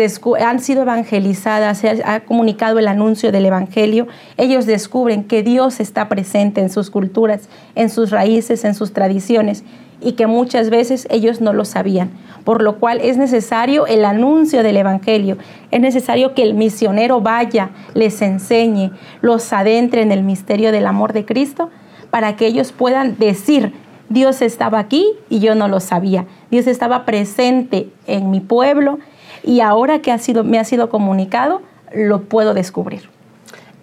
han 0.45 0.59
sido 0.59 0.83
evangelizadas, 0.83 1.79
se 1.79 2.03
ha, 2.05 2.21
comunicado 2.25 2.81
el 2.81 2.89
anuncio 2.89 3.31
del 3.31 3.47
Evangelio, 3.47 4.09
ellos 4.37 4.67
descubren 4.67 5.23
que 5.23 5.45
Dios 5.45 5.79
está 5.79 6.09
presente 6.09 6.61
en 6.61 6.71
sus 6.71 6.91
culturas, 6.91 7.49
en 7.77 7.91
sus 7.91 8.11
raíces, 8.11 8.65
en 8.65 8.75
sus 8.75 8.93
tradiciones 8.93 9.62
y 10.01 10.13
que 10.13 10.27
muchas 10.27 10.71
veces 10.71 11.07
ellos 11.11 11.41
no 11.41 11.53
lo 11.53 11.65
sabían. 11.65 12.11
Por 12.45 12.63
lo 12.63 12.77
cual 12.79 13.01
es 13.01 13.17
necesario 13.17 13.87
el 13.87 14.05
anuncio 14.05 14.63
del 14.63 14.77
Evangelio, 14.77 15.37
es 15.71 15.81
necesario 15.81 16.35
que 16.35 16.43
el 16.43 16.55
misionero 16.55 17.21
vaya, 17.21 17.71
les 17.95 18.23
enseñe, 18.23 18.93
los 19.21 19.53
adentre 19.53 20.03
en 20.03 20.13
el 20.13 20.23
misterio 20.23 20.71
del 20.71 20.87
amor 20.87 21.13
de 21.13 21.25
Cristo, 21.25 21.71
para 22.11 22.37
que 22.37 22.47
ellos 22.47 22.73
puedan 22.73 23.19
decir, 23.19 23.73
Dios 24.09 24.43
estaba 24.43 24.79
aquí 24.79 25.07
y 25.29 25.41
yo 25.41 25.55
no 25.55 25.67
lo 25.67 25.81
sabía. 25.81 26.27
Dios 26.51 26.67
estaba 26.67 27.05
presente 27.05 27.91
en 28.07 28.31
mi 28.31 28.41
pueblo 28.41 28.99
y 29.43 29.61
ahora 29.61 30.01
que 30.01 30.13
ha 30.13 30.19
sido, 30.19 30.45
me 30.45 30.59
ha 30.59 30.65
sido 30.65 30.89
comunicado, 30.89 31.63
lo 31.93 32.23
puedo 32.23 32.55
descubrir. 32.55 33.15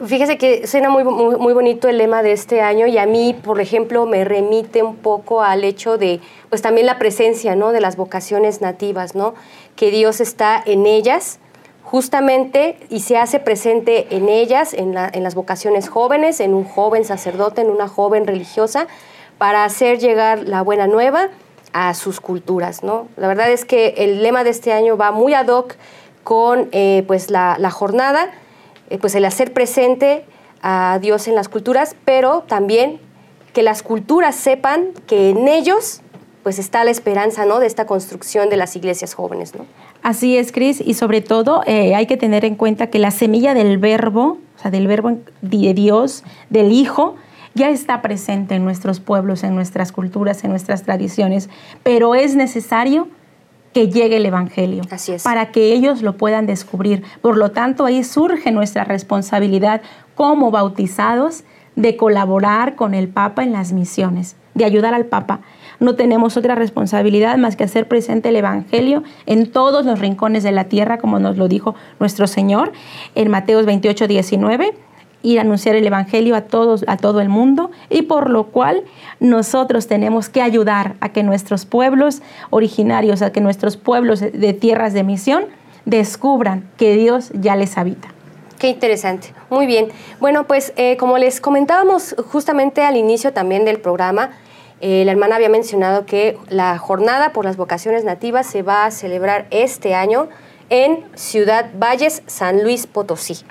Fíjese 0.06 0.38
que 0.38 0.68
suena 0.68 0.90
muy, 0.90 1.04
muy, 1.04 1.36
muy 1.38 1.54
bonito 1.54 1.88
el 1.88 1.98
lema 1.98 2.24
de 2.24 2.34
este 2.34 2.62
año 2.62 2.88
y 2.88 2.98
a 2.98 3.06
mí, 3.06 3.34
por 3.42 3.62
ejemplo, 3.62 4.06
me 4.06 4.26
remite 4.26 4.84
un 4.84 4.96
poco 4.98 5.42
al 5.44 5.64
hecho 5.64 5.98
de, 5.98 6.20
pues 6.50 6.62
también 6.62 6.88
la 6.88 6.98
presencia, 7.00 7.56
¿no? 7.56 7.72
De 7.72 7.80
las 7.80 7.96
vocaciones 7.96 8.60
nativas, 8.60 9.16
¿no? 9.16 9.34
Que 9.76 9.92
Dios 9.92 10.20
está 10.20 10.62
en 10.66 10.86
ellas 10.88 11.40
justamente 11.84 12.78
y 12.90 13.02
se 13.02 13.18
hace 13.18 13.40
presente 13.40 14.08
en 14.10 14.28
ellas, 14.30 14.74
en, 14.74 14.94
la- 14.94 15.10
en 15.14 15.24
las 15.24 15.36
vocaciones 15.36 15.88
jóvenes, 15.90 16.40
en 16.40 16.54
un 16.54 16.66
joven 16.66 17.06
sacerdote, 17.06 17.62
en 17.62 17.70
una 17.70 17.88
joven 17.88 18.26
religiosa, 18.28 18.88
para 19.38 19.64
hacer 19.64 20.00
llegar 20.00 20.40
la 20.40 20.64
buena 20.64 20.88
nueva 20.88 21.30
a 21.72 21.94
sus 21.94 22.20
culturas, 22.20 22.84
¿no? 22.84 23.08
La 23.16 23.28
verdad 23.28 23.50
es 23.52 23.64
que 23.64 23.94
el 23.98 24.22
lema 24.24 24.44
de 24.44 24.50
este 24.50 24.74
año 24.74 24.98
va 24.98 25.12
muy 25.12 25.34
ad 25.34 25.48
hoc 25.48 25.76
con 26.24 26.68
eh, 26.72 27.04
pues 27.08 27.30
la, 27.30 27.58
la 27.60 27.70
jornada, 27.70 28.32
eh, 28.90 28.98
pues 28.98 29.16
el 29.16 29.26
hacer 29.26 29.54
presente 29.54 30.26
a 30.62 31.00
Dios 31.02 31.28
en 31.28 31.36
las 31.36 31.50
culturas, 31.50 31.96
pero 32.06 32.44
también 32.48 33.00
que 33.54 33.64
las 33.64 33.84
culturas 33.84 34.36
sepan 34.36 34.90
que 35.08 35.30
en 35.30 35.48
ellos 35.48 36.02
pues 36.44 36.60
está 36.60 36.84
la 36.84 36.92
esperanza, 36.92 37.46
¿no? 37.46 37.60
De 37.60 37.68
esta 37.68 37.86
construcción 37.86 38.50
de 38.50 38.58
las 38.58 38.76
iglesias 38.76 39.14
jóvenes. 39.14 39.54
Así 40.02 40.38
es, 40.38 40.52
Cris, 40.52 40.82
y 40.86 40.94
sobre 40.96 41.22
todo 41.22 41.64
eh, 41.66 41.96
hay 41.96 42.06
que 42.06 42.18
tener 42.18 42.44
en 42.44 42.56
cuenta 42.56 42.88
que 42.88 43.00
la 43.00 43.12
semilla 43.12 43.54
del 43.54 43.78
verbo, 43.78 44.40
o 44.58 44.62
sea, 44.62 44.70
del 44.70 44.88
verbo 44.88 45.18
de 45.42 45.74
Dios, 45.74 46.26
del 46.50 46.74
Hijo, 46.74 47.16
ya 47.56 47.70
está 47.70 48.02
presente 48.02 48.56
en 48.56 48.66
nuestros 48.66 49.00
pueblos, 49.00 49.44
en 49.44 49.56
nuestras 49.56 49.92
culturas, 49.92 50.44
en 50.44 50.50
nuestras 50.50 50.84
tradiciones, 50.84 51.50
pero 51.84 52.16
es 52.16 52.36
necesario 52.36 53.08
que 53.74 53.90
llegue 53.90 54.18
el 54.18 54.26
Evangelio 54.26 54.84
Así 54.90 55.14
es. 55.14 55.24
para 55.24 55.52
que 55.52 55.74
ellos 55.74 56.02
lo 56.02 56.16
puedan 56.16 56.46
descubrir. 56.46 57.04
Por 57.22 57.38
lo 57.38 57.52
tanto, 57.52 57.86
ahí 57.86 58.04
surge 58.04 58.52
nuestra 58.52 58.84
responsabilidad 58.84 59.82
como 60.16 60.52
bautizados 60.52 61.44
de 61.76 61.98
colaborar 61.98 62.76
con 62.76 62.94
el 62.94 63.08
Papa 63.10 63.44
en 63.44 63.52
las 63.52 63.74
misiones, 63.74 64.36
de 64.54 64.66
ayudar 64.66 64.94
al 64.94 65.06
Papa. 65.06 65.42
No 65.80 65.96
tenemos 65.96 66.38
otra 66.38 66.56
responsabilidad 66.56 67.38
más 67.38 67.56
que 67.56 67.64
hacer 67.64 67.88
presente 67.88 68.30
el 68.30 68.36
Evangelio 68.36 69.04
en 69.26 69.52
todos 69.52 69.86
los 69.86 70.00
rincones 70.00 70.44
de 70.44 70.52
la 70.52 70.66
tierra, 70.66 71.00
como 71.00 71.20
nos 71.20 71.38
lo 71.38 71.48
dijo 71.48 71.76
nuestro 72.00 72.28
Señor 72.28 72.72
en 73.16 73.30
Mateos 73.32 73.66
28, 73.66 74.08
19 74.08 74.74
ir 75.24 75.40
a 75.40 75.42
anunciar 75.42 75.76
el 75.76 75.88
Evangelio 75.88 76.36
a 76.36 76.42
todos, 76.42 76.86
a 76.88 76.98
todo 76.98 77.22
el 77.22 77.30
mundo, 77.30 77.72
y 77.90 78.04
por 78.04 78.30
lo 78.30 78.46
cual 78.48 78.84
nosotros 79.20 79.88
tenemos 79.88 80.30
que 80.30 80.42
ayudar 80.42 80.96
a 81.00 81.10
que 81.10 81.24
nuestros 81.24 81.66
pueblos 81.66 82.22
originarios, 82.52 83.22
a 83.24 83.32
que 83.32 83.42
nuestros 83.42 83.78
pueblos 83.78 84.20
de 84.20 84.54
tierras 84.54 84.94
de 84.94 85.04
misión 85.04 85.46
descubran 85.86 86.70
que 86.78 86.96
Dios 86.96 87.32
ya 87.34 87.56
les 87.56 87.78
habita. 87.78 88.10
Qué 88.60 88.70
interesante. 88.70 89.34
Muy 89.50 89.66
bien. 89.66 89.90
Bueno, 90.20 90.46
pues 90.46 90.72
eh, 90.78 90.96
como 90.98 91.18
les 91.18 91.42
comentábamos 91.42 92.16
justamente 92.32 92.82
al 92.84 92.96
inicio 92.96 93.34
también 93.34 93.66
del 93.66 93.80
programa, 93.80 94.32
eh, 94.80 95.04
la 95.06 95.12
hermana 95.12 95.36
había 95.36 95.50
mencionado 95.50 96.06
que 96.06 96.38
la 96.50 96.78
jornada 96.78 97.34
por 97.34 97.46
las 97.46 97.58
vocaciones 97.58 98.04
nativas 98.04 98.46
se 98.46 98.62
va 98.62 98.86
a 98.86 98.92
celebrar 98.92 99.48
este 99.50 99.96
año 99.96 100.30
en 100.70 101.04
Ciudad 101.16 101.72
Valles, 101.78 102.24
San 102.26 102.64
Luis 102.64 102.88
Potosí. 102.88 103.46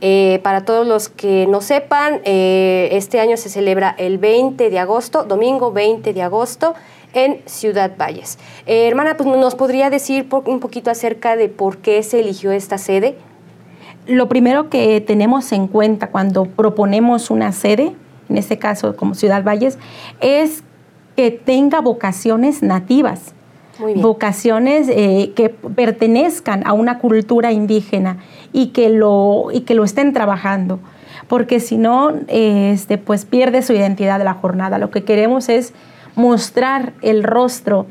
Eh, 0.00 0.40
para 0.42 0.64
todos 0.64 0.86
los 0.86 1.08
que 1.08 1.46
no 1.46 1.60
sepan, 1.60 2.20
eh, 2.24 2.88
este 2.92 3.20
año 3.20 3.36
se 3.36 3.48
celebra 3.48 3.94
el 3.96 4.18
20 4.18 4.68
de 4.68 4.78
agosto, 4.78 5.24
domingo 5.24 5.72
20 5.72 6.12
de 6.12 6.22
agosto, 6.22 6.74
en 7.14 7.40
Ciudad 7.46 7.92
Valles. 7.96 8.38
Eh, 8.66 8.88
hermana, 8.88 9.16
pues 9.16 9.28
nos 9.28 9.54
podría 9.54 9.88
decir 9.88 10.26
un 10.46 10.60
poquito 10.60 10.90
acerca 10.90 11.36
de 11.36 11.48
por 11.48 11.78
qué 11.78 12.02
se 12.02 12.20
eligió 12.20 12.52
esta 12.52 12.76
sede. 12.76 13.16
Lo 14.06 14.28
primero 14.28 14.68
que 14.68 15.00
tenemos 15.00 15.52
en 15.52 15.68
cuenta 15.68 16.08
cuando 16.08 16.44
proponemos 16.44 17.30
una 17.30 17.52
sede, 17.52 17.94
en 18.28 18.36
este 18.36 18.58
caso 18.58 18.96
como 18.96 19.14
Ciudad 19.14 19.44
Valles, 19.44 19.78
es 20.20 20.62
que 21.16 21.30
tenga 21.30 21.80
vocaciones 21.80 22.62
nativas. 22.62 23.34
Vocaciones 23.96 24.88
eh, 24.88 25.32
que 25.34 25.48
pertenezcan 25.48 26.66
a 26.66 26.72
una 26.72 26.98
cultura 26.98 27.52
indígena 27.52 28.18
y 28.52 28.68
que 28.68 28.88
lo, 28.88 29.48
y 29.52 29.62
que 29.62 29.74
lo 29.74 29.84
estén 29.84 30.12
trabajando. 30.12 30.78
Porque 31.28 31.58
si 31.58 31.76
no, 31.76 32.12
este, 32.28 32.98
pues 32.98 33.24
pierde 33.24 33.62
su 33.62 33.72
identidad 33.72 34.18
de 34.18 34.24
la 34.24 34.34
jornada. 34.34 34.78
Lo 34.78 34.90
que 34.90 35.04
queremos 35.04 35.48
es 35.48 35.72
mostrar 36.14 36.92
el 37.02 37.24
rostro 37.24 37.86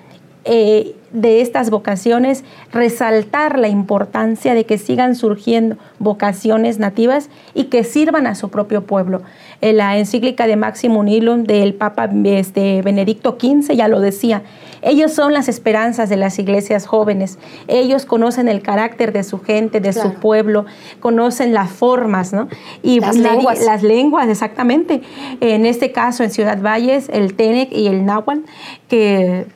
eh, 0.46 0.96
de 1.14 1.42
estas 1.42 1.70
vocaciones, 1.70 2.44
resaltar 2.72 3.60
la 3.60 3.68
importancia 3.70 4.56
de 4.56 4.66
que 4.66 4.78
sigan 4.78 5.16
surgiendo 5.16 5.78
vocaciones 6.00 6.80
nativas 6.80 7.30
y 7.54 7.66
que 7.66 7.84
sirvan 7.84 8.26
a 8.26 8.36
su 8.36 8.50
propio 8.50 8.86
pueblo. 8.86 9.22
En 9.62 9.78
la 9.78 9.98
encíclica 9.98 10.48
de 10.48 10.56
Maximum 10.56 11.08
Illum 11.08 11.44
del 11.44 11.76
Papa 11.76 12.10
este, 12.26 12.82
Benedicto 12.82 13.38
XV 13.40 13.74
ya 13.76 13.88
lo 13.88 14.00
decía, 14.00 14.42
ellos 14.84 15.14
son 15.14 15.34
las 15.34 15.48
esperanzas 15.50 16.10
de 16.10 16.18
las 16.18 16.38
iglesias 16.40 16.86
jóvenes, 16.86 17.40
ellos 17.68 18.06
conocen 18.06 18.48
el 18.48 18.62
carácter 18.62 19.14
de 19.14 19.24
su 19.24 19.40
gente, 19.42 19.80
de 19.80 19.92
Claro. 19.92 20.10
su 20.12 20.16
pueblo, 20.20 20.66
conocen 21.00 21.54
las 21.54 21.70
formas, 21.72 22.34
¿no? 22.34 22.48
Y 22.82 23.00
Las 23.00 23.16
nadie- 23.16 23.36
lenguas. 23.38 23.62
las 23.66 23.84
lenguas, 23.84 24.28
exactamente. 24.30 25.02
En 25.42 25.66
este 25.66 25.92
caso, 25.92 26.24
en 26.24 26.32
Ciudad 26.32 26.62
Valles, 26.62 27.10
el 27.10 27.36
Tenec 27.36 27.72
y 27.72 27.88
el 27.88 28.06
Náhuatl, 28.06 28.42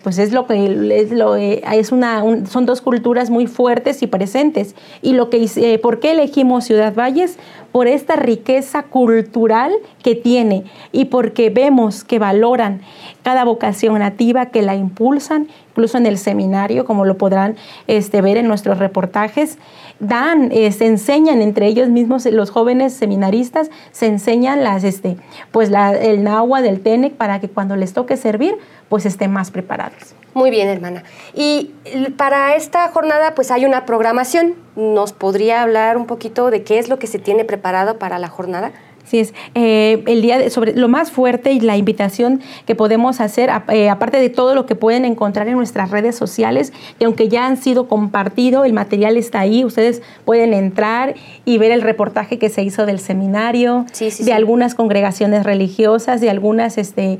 pues 0.04 0.17
es 0.17 0.32
lo 0.32 0.47
que 0.47 0.65
es, 1.00 1.12
lo, 1.12 1.36
eh, 1.36 1.62
es 1.73 1.91
una, 1.91 2.23
un- 2.23 2.47
son 2.47 2.65
dos 2.65 2.82
culturas 2.82 3.30
muy 3.30 3.47
fuertes 3.47 4.02
y 4.02 4.08
presentes. 4.08 4.76
Y 5.02 5.13
lo 5.13 5.30
que 5.30 5.47
eh, 5.58 5.80
¿por 5.80 6.00
qué 6.00 6.12
elegimos 6.12 6.65
Ciudad 6.65 6.93
Valles? 6.95 7.38
Por 7.71 7.88
esta 7.88 8.15
riqueza 8.15 8.84
cultural 8.84 9.71
que 10.02 10.15
tiene 10.15 10.63
y 10.91 11.06
porque 11.06 11.50
vemos 11.50 12.04
que 12.04 12.17
valoran 12.17 12.82
cada 13.23 13.43
vocación 13.43 14.00
nativa, 14.00 14.47
que 14.47 14.62
la 14.62 14.76
impulsan, 14.76 15.47
incluso 15.71 15.97
en 15.97 16.06
el 16.08 16.17
seminario, 16.17 16.86
como 16.86 17.06
lo 17.06 17.17
podrán 17.17 17.56
este, 17.88 18.21
ver 18.21 18.38
en 18.38 18.47
nuestros 18.47 18.80
reportajes, 18.80 19.58
dan, 20.00 20.50
se 20.52 20.86
enseñan 20.86 21.41
entre 21.41 21.67
ellos 21.67 21.89
mismos, 21.89 22.26
los 22.26 22.50
jóvenes 22.52 22.93
seminaristas, 22.93 23.69
se 23.91 24.08
enseñan 24.08 24.63
las, 24.63 24.84
este, 24.84 25.17
pues 25.52 25.69
el 26.02 26.23
náhuatl 26.23 26.63
del 26.63 26.80
Tenec 26.80 27.13
para 27.13 27.39
que 27.39 27.50
cuando 27.50 27.76
les 27.76 27.93
toque 27.93 28.15
servir, 28.17 28.56
pues 28.89 29.06
estén 29.06 29.32
más 29.32 29.52
preparados. 29.52 30.13
Muy 30.34 30.52
bien, 30.52 30.67
hermana. 30.67 31.04
Y 31.34 31.71
para 32.15 32.56
esta 32.56 32.88
jornada, 32.89 33.34
pues 33.34 33.50
hay 33.52 33.65
una 33.65 33.86
programación. 33.86 34.54
¿Nos 34.76 35.12
podría 35.12 35.63
hablar 35.63 35.97
un 35.97 36.06
poquito 36.06 36.52
de 36.52 36.63
qué 36.63 36.78
es 36.78 36.89
lo 36.89 37.00
que 37.00 37.08
se 37.08 37.17
tiene 37.17 37.43
preparado 37.43 37.97
para 37.97 38.19
la 38.19 38.28
jornada? 38.28 38.71
Así 39.04 39.19
es. 39.19 39.34
Eh, 39.56 40.04
el 40.06 40.21
día 40.21 40.38
de- 40.38 40.50
sobre 40.50 40.73
lo 40.76 40.89
más 40.89 41.12
fuerte 41.12 41.54
y 41.54 41.62
la 41.62 41.78
invitación 41.78 42.41
que 42.65 42.76
podemos 42.76 43.21
hacer, 43.21 43.50
a- 43.50 43.63
eh, 43.69 43.89
aparte 43.89 44.17
de 44.19 44.30
todo 44.30 44.54
lo 44.54 44.65
que 44.65 44.76
pueden 44.76 45.06
encontrar 45.06 45.47
en 45.47 45.56
nuestras 45.56 45.91
redes 45.91 46.17
sociales, 46.17 46.73
que 47.00 47.06
aunque 47.06 47.30
ya 47.30 47.47
han 47.47 47.56
sido 47.56 47.88
compartido, 47.88 48.65
el 48.65 48.73
material 48.73 49.15
está 49.15 49.39
ahí, 49.39 49.63
ustedes 49.63 50.02
pueden 50.26 50.54
entrar 50.54 51.15
y 51.45 51.58
ver 51.58 51.71
el 51.71 51.82
reportaje 51.84 52.38
que 52.38 52.50
se 52.50 52.63
hizo 52.63 52.86
del 52.86 53.00
seminario, 53.00 53.86
Sí, 53.93 54.12
sí, 54.12 54.23
de 54.23 54.32
sí. 54.32 54.32
algunas 54.34 54.76
congregaciones 54.76 55.45
religiosas, 55.45 56.19
de 56.19 56.30
algunas 56.30 56.78
este, 56.78 57.17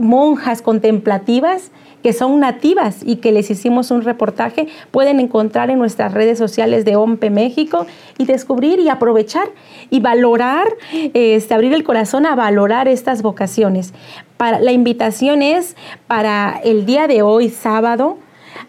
monjas 0.00 0.62
contemplativas 0.62 1.70
que 2.06 2.12
son 2.12 2.38
nativas 2.38 3.00
y 3.04 3.16
que 3.16 3.32
les 3.32 3.50
hicimos 3.50 3.90
un 3.90 4.02
reportaje, 4.02 4.68
pueden 4.92 5.18
encontrar 5.18 5.70
en 5.70 5.78
nuestras 5.80 6.14
redes 6.14 6.38
sociales 6.38 6.84
de 6.84 6.94
OMPE 6.94 7.30
México 7.30 7.84
y 8.16 8.26
descubrir 8.26 8.78
y 8.78 8.88
aprovechar 8.88 9.48
y 9.90 9.98
valorar, 9.98 10.68
este, 10.92 11.52
abrir 11.52 11.74
el 11.74 11.82
corazón 11.82 12.24
a 12.24 12.36
valorar 12.36 12.86
estas 12.86 13.22
vocaciones. 13.22 13.92
Para, 14.36 14.60
la 14.60 14.70
invitación 14.70 15.42
es 15.42 15.74
para 16.06 16.60
el 16.62 16.86
día 16.86 17.08
de 17.08 17.22
hoy, 17.22 17.48
sábado, 17.48 18.18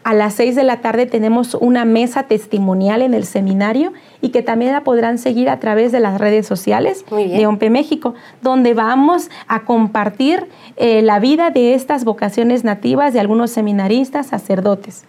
a 0.03 0.13
las 0.13 0.33
6 0.35 0.55
de 0.55 0.63
la 0.63 0.81
tarde 0.81 1.05
tenemos 1.05 1.55
una 1.55 1.85
mesa 1.85 2.23
testimonial 2.23 3.01
en 3.01 3.13
el 3.13 3.25
seminario 3.25 3.93
y 4.21 4.29
que 4.29 4.41
también 4.41 4.71
la 4.71 4.83
podrán 4.83 5.17
seguir 5.17 5.49
a 5.49 5.59
través 5.59 5.91
de 5.91 5.99
las 5.99 6.19
redes 6.19 6.47
sociales 6.47 7.05
de 7.09 7.45
OMPE 7.45 7.69
México, 7.69 8.13
donde 8.41 8.73
vamos 8.73 9.29
a 9.47 9.65
compartir 9.65 10.47
eh, 10.75 11.01
la 11.01 11.19
vida 11.19 11.49
de 11.49 11.73
estas 11.73 12.03
vocaciones 12.03 12.63
nativas 12.63 13.13
de 13.13 13.19
algunos 13.19 13.51
seminaristas, 13.51 14.27
sacerdotes. 14.27 15.05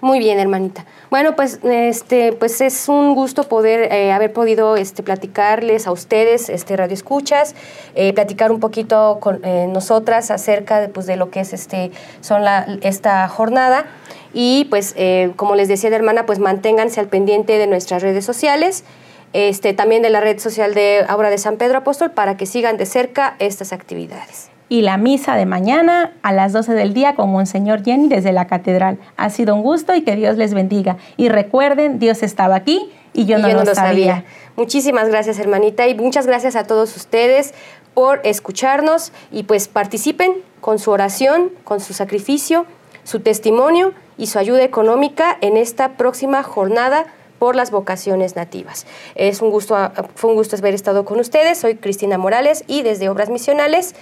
Muy 0.00 0.18
bien, 0.18 0.38
hermanita. 0.38 0.84
Bueno, 1.08 1.36
pues 1.36 1.60
este, 1.62 2.32
pues 2.32 2.60
es 2.60 2.88
un 2.88 3.14
gusto 3.14 3.44
poder 3.44 3.92
eh, 3.92 4.12
haber 4.12 4.32
podido 4.32 4.76
este, 4.76 5.02
platicarles 5.02 5.86
a 5.86 5.92
ustedes, 5.92 6.48
este, 6.48 6.76
Radio 6.76 6.94
Escuchas, 6.94 7.54
eh, 7.94 8.12
platicar 8.12 8.50
un 8.50 8.58
poquito 8.58 9.18
con 9.20 9.44
eh, 9.44 9.68
nosotras 9.68 10.30
acerca 10.30 10.80
de, 10.80 10.88
pues, 10.88 11.06
de 11.06 11.16
lo 11.16 11.30
que 11.30 11.40
es 11.40 11.52
este, 11.52 11.92
son 12.20 12.44
la, 12.44 12.66
esta 12.82 13.28
jornada. 13.28 13.86
Y 14.32 14.66
pues, 14.68 14.94
eh, 14.96 15.32
como 15.36 15.54
les 15.54 15.68
decía 15.68 15.90
la 15.90 15.96
hermana, 15.96 16.26
pues 16.26 16.38
manténganse 16.38 17.00
al 17.00 17.08
pendiente 17.08 17.56
de 17.56 17.66
nuestras 17.66 18.02
redes 18.02 18.24
sociales, 18.24 18.84
este, 19.32 19.72
también 19.74 20.02
de 20.02 20.10
la 20.10 20.20
red 20.20 20.38
social 20.38 20.74
de 20.74 21.04
Aura 21.08 21.30
de 21.30 21.38
San 21.38 21.56
Pedro 21.56 21.78
Apóstol, 21.78 22.10
para 22.10 22.36
que 22.36 22.46
sigan 22.46 22.76
de 22.76 22.86
cerca 22.86 23.36
estas 23.38 23.72
actividades. 23.72 24.50
Y 24.68 24.82
la 24.82 24.96
misa 24.96 25.36
de 25.36 25.46
mañana 25.46 26.12
a 26.22 26.32
las 26.32 26.52
12 26.52 26.74
del 26.74 26.92
día 26.92 27.14
con 27.14 27.30
Monseñor 27.30 27.84
Jenny 27.84 28.08
desde 28.08 28.32
la 28.32 28.46
catedral. 28.46 28.98
Ha 29.16 29.30
sido 29.30 29.54
un 29.54 29.62
gusto 29.62 29.94
y 29.94 30.02
que 30.02 30.16
Dios 30.16 30.36
les 30.36 30.54
bendiga. 30.54 30.96
Y 31.16 31.28
recuerden, 31.28 31.98
Dios 31.98 32.22
estaba 32.22 32.56
aquí 32.56 32.90
Y 33.12 33.26
yo 33.26 33.38
no, 33.38 33.48
lo, 33.48 33.74
sabía. 33.74 34.24
Muchísimas 34.56 35.08
gracias, 35.08 35.38
hermanita, 35.38 35.86
y 35.86 35.94
muchas 35.94 36.26
gracias 36.26 36.56
a 36.56 36.64
todos 36.64 36.96
ustedes 36.96 37.54
por 37.94 38.20
escucharnos 38.24 39.12
y 39.30 39.44
pues 39.44 39.68
participen 39.68 40.32
con 40.60 40.78
su 40.78 40.90
oración, 40.90 41.50
con 41.64 41.80
su 41.80 41.94
sacrificio, 41.94 42.66
su 43.04 43.20
testimonio 43.20 43.94
y 44.18 44.26
su 44.26 44.38
ayuda 44.38 44.62
económica 44.62 45.38
en 45.40 45.56
esta 45.56 45.96
próxima 45.96 46.42
jornada 46.42 47.06
por 47.38 47.56
las 47.56 47.70
vocaciones 47.70 48.36
nativas. 48.36 48.86
Es 49.14 49.42
un 49.42 49.50
gusto, 49.50 49.76
fue 50.14 50.30
un 50.30 50.36
gusto 50.36 50.56
haber 50.56 50.74
estado 50.74 51.04
con 51.04 51.20
ustedes. 51.20 51.58
Soy 51.58 51.76
Cristina 51.76 52.18
Morales 52.18 52.64
y 52.66 52.82
desde 52.82 53.08
Obras 53.08 53.30
Misionales 53.30 53.94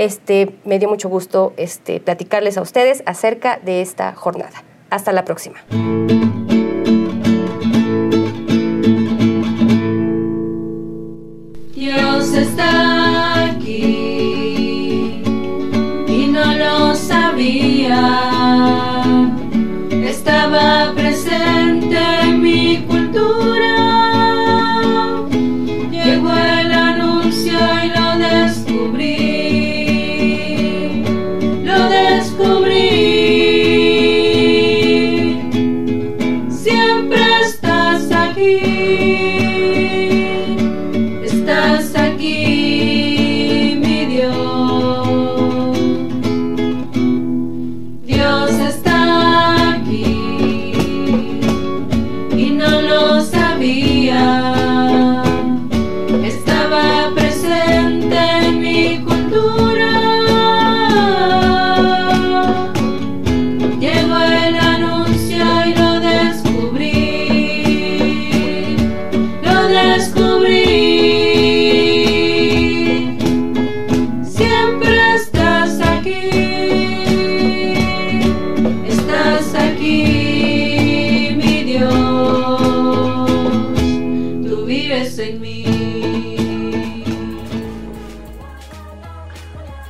este, 0.00 0.56
me 0.64 0.78
dio 0.78 0.88
mucho 0.88 1.10
gusto 1.10 1.52
este, 1.58 2.00
platicarles 2.00 2.56
a 2.56 2.62
ustedes 2.62 3.02
acerca 3.04 3.58
de 3.62 3.82
esta 3.82 4.14
jornada. 4.14 4.64
Hasta 4.88 5.12
la 5.12 5.26
próxima. 5.26 5.58
Dios 11.74 12.32
está 12.32 13.09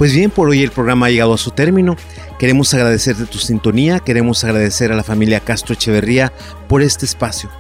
Pues 0.01 0.15
bien, 0.15 0.31
por 0.31 0.49
hoy 0.49 0.63
el 0.63 0.71
programa 0.71 1.05
ha 1.05 1.11
llegado 1.11 1.35
a 1.35 1.37
su 1.37 1.51
término. 1.51 1.95
Queremos 2.39 2.73
agradecerte 2.73 3.27
tu 3.27 3.37
sintonía, 3.37 3.99
queremos 3.99 4.43
agradecer 4.45 4.91
a 4.91 4.95
la 4.95 5.03
familia 5.03 5.41
Castro 5.41 5.75
Echeverría 5.75 6.33
por 6.69 6.81
este 6.81 7.05
espacio. 7.05 7.51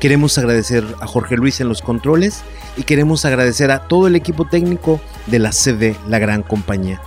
Queremos 0.00 0.36
agradecer 0.36 0.84
a 1.00 1.06
Jorge 1.06 1.36
Luis 1.36 1.60
en 1.60 1.68
los 1.68 1.82
controles 1.82 2.42
y 2.76 2.82
queremos 2.82 3.24
agradecer 3.24 3.70
a 3.70 3.86
todo 3.86 4.08
el 4.08 4.16
equipo 4.16 4.44
técnico 4.44 5.00
de 5.28 5.38
la 5.38 5.52
CD 5.52 5.94
La 6.08 6.18
Gran 6.18 6.42
Compañía. 6.42 7.00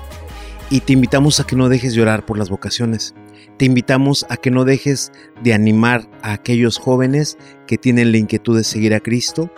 Y 0.69 0.80
te 0.80 0.93
invitamos 0.93 1.41
a 1.41 1.43
que 1.43 1.58
no 1.58 1.67
dejes 1.67 1.93
llorar 1.93 2.26
por 2.26 2.38
las 2.38 2.50
vocaciones. 2.50 3.13
Te 3.58 3.65
invitamos 3.65 4.26
a 4.30 4.38
que 4.38 4.52
no 4.52 4.63
dejes 4.63 5.12
de 5.43 5.54
animar 5.54 6.08
a 6.21 6.32
aquellos 6.32 6.78
jóvenes 6.78 7.38
que 7.67 7.78
tienen 7.78 8.13
la 8.13 8.19
inquietud 8.19 8.56
de 8.56 8.63
seguir 8.63 8.95
a 8.95 9.02
Cristo 9.02 9.52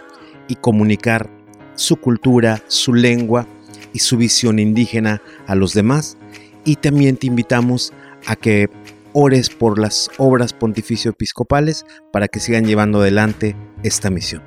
y 0.48 0.56
comunicar 0.56 1.30
su 1.76 1.98
cultura, 1.98 2.64
su 2.68 2.96
lengua 2.96 3.46
y 3.94 4.00
su 4.00 4.18
visión 4.18 4.60
indígena 4.60 5.22
a 5.48 5.56
los 5.56 5.74
demás. 5.74 6.18
Y 6.66 6.76
también 6.76 7.18
te 7.18 7.28
invitamos 7.28 7.94
a 8.26 8.36
que 8.36 8.70
ores 9.14 9.50
por 9.50 9.80
las 9.80 10.10
obras 10.18 10.54
pontificio 10.54 11.12
episcopales 11.12 11.86
para 12.12 12.28
que 12.28 12.40
sigan 12.40 12.66
llevando 12.66 13.02
adelante 13.02 13.56
esta 13.84 14.10
misión. 14.10 14.44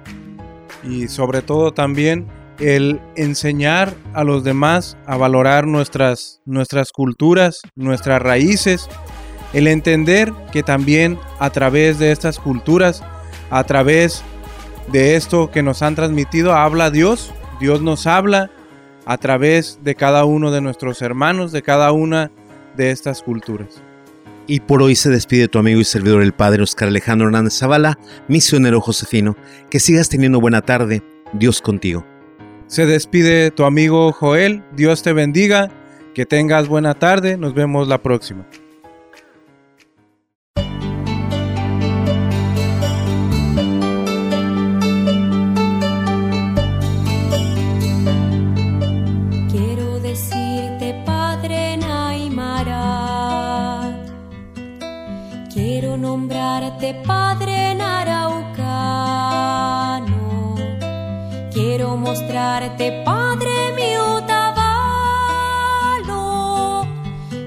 y 0.84 1.06
sobre 1.06 1.42
todo 1.42 1.72
también 1.72 2.26
el 2.58 3.00
enseñar 3.16 3.94
a 4.14 4.24
los 4.24 4.44
demás 4.44 4.96
a 5.06 5.16
valorar 5.16 5.66
nuestras, 5.66 6.40
nuestras 6.44 6.92
culturas, 6.92 7.60
nuestras 7.76 8.20
raíces, 8.20 8.88
el 9.52 9.66
entender 9.68 10.32
que 10.52 10.62
también 10.62 11.18
a 11.38 11.50
través 11.50 11.98
de 11.98 12.12
estas 12.12 12.38
culturas, 12.38 13.02
a 13.50 13.64
través 13.64 14.22
de 14.90 15.16
esto 15.16 15.50
que 15.50 15.62
nos 15.62 15.82
han 15.82 15.94
transmitido, 15.94 16.54
habla 16.54 16.90
Dios, 16.90 17.32
Dios 17.60 17.82
nos 17.82 18.06
habla 18.06 18.50
a 19.04 19.16
través 19.18 19.78
de 19.82 19.94
cada 19.94 20.24
uno 20.24 20.50
de 20.50 20.60
nuestros 20.60 21.02
hermanos, 21.02 21.52
de 21.52 21.62
cada 21.62 21.92
una 21.92 22.30
de 22.76 22.90
estas 22.90 23.22
culturas. 23.22 23.82
Y 24.46 24.60
por 24.60 24.82
hoy 24.82 24.96
se 24.96 25.10
despide 25.10 25.48
tu 25.48 25.58
amigo 25.58 25.80
y 25.80 25.84
servidor 25.84 26.22
el 26.22 26.32
Padre 26.32 26.62
Oscar 26.62 26.88
Alejandro 26.88 27.28
Hernández 27.28 27.58
Zavala, 27.58 27.98
misionero 28.28 28.80
Josefino. 28.80 29.36
Que 29.70 29.78
sigas 29.78 30.08
teniendo 30.08 30.40
buena 30.40 30.62
tarde. 30.62 31.02
Dios 31.32 31.62
contigo. 31.62 32.04
Se 32.66 32.86
despide 32.86 33.50
tu 33.50 33.64
amigo 33.64 34.12
Joel, 34.12 34.62
Dios 34.74 35.02
te 35.02 35.12
bendiga, 35.12 35.70
que 36.14 36.26
tengas 36.26 36.68
buena 36.68 36.94
tarde, 36.94 37.36
nos 37.36 37.54
vemos 37.54 37.86
la 37.86 38.02
próxima. 38.02 38.46
Mostrarte, 62.42 62.90
Padre 63.04 63.72
mi 63.76 63.96
Otavalo. 63.96 64.48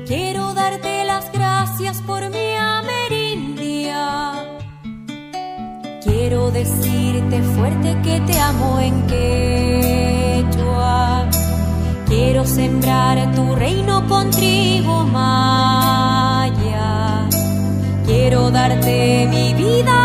Quiero 0.08 0.54
darte 0.54 1.04
las 1.04 1.30
gracias 1.34 2.02
por 2.02 2.30
mi 2.30 2.56
amerindia. 2.56 4.06
Quiero 6.02 6.50
decirte 6.50 7.42
fuerte 7.44 7.98
que 8.04 8.22
te 8.22 8.40
amo 8.40 8.80
en 8.80 9.06
quechua. 10.48 11.30
Quiero 12.08 12.46
sembrar 12.46 13.36
tu 13.36 13.54
reino 13.54 14.08
con 14.08 14.32
trigo 14.32 15.04
maya. 15.04 16.08
Quiero 18.06 18.50
darte 18.50 19.28
mi 19.30 19.54
vida 19.56 20.05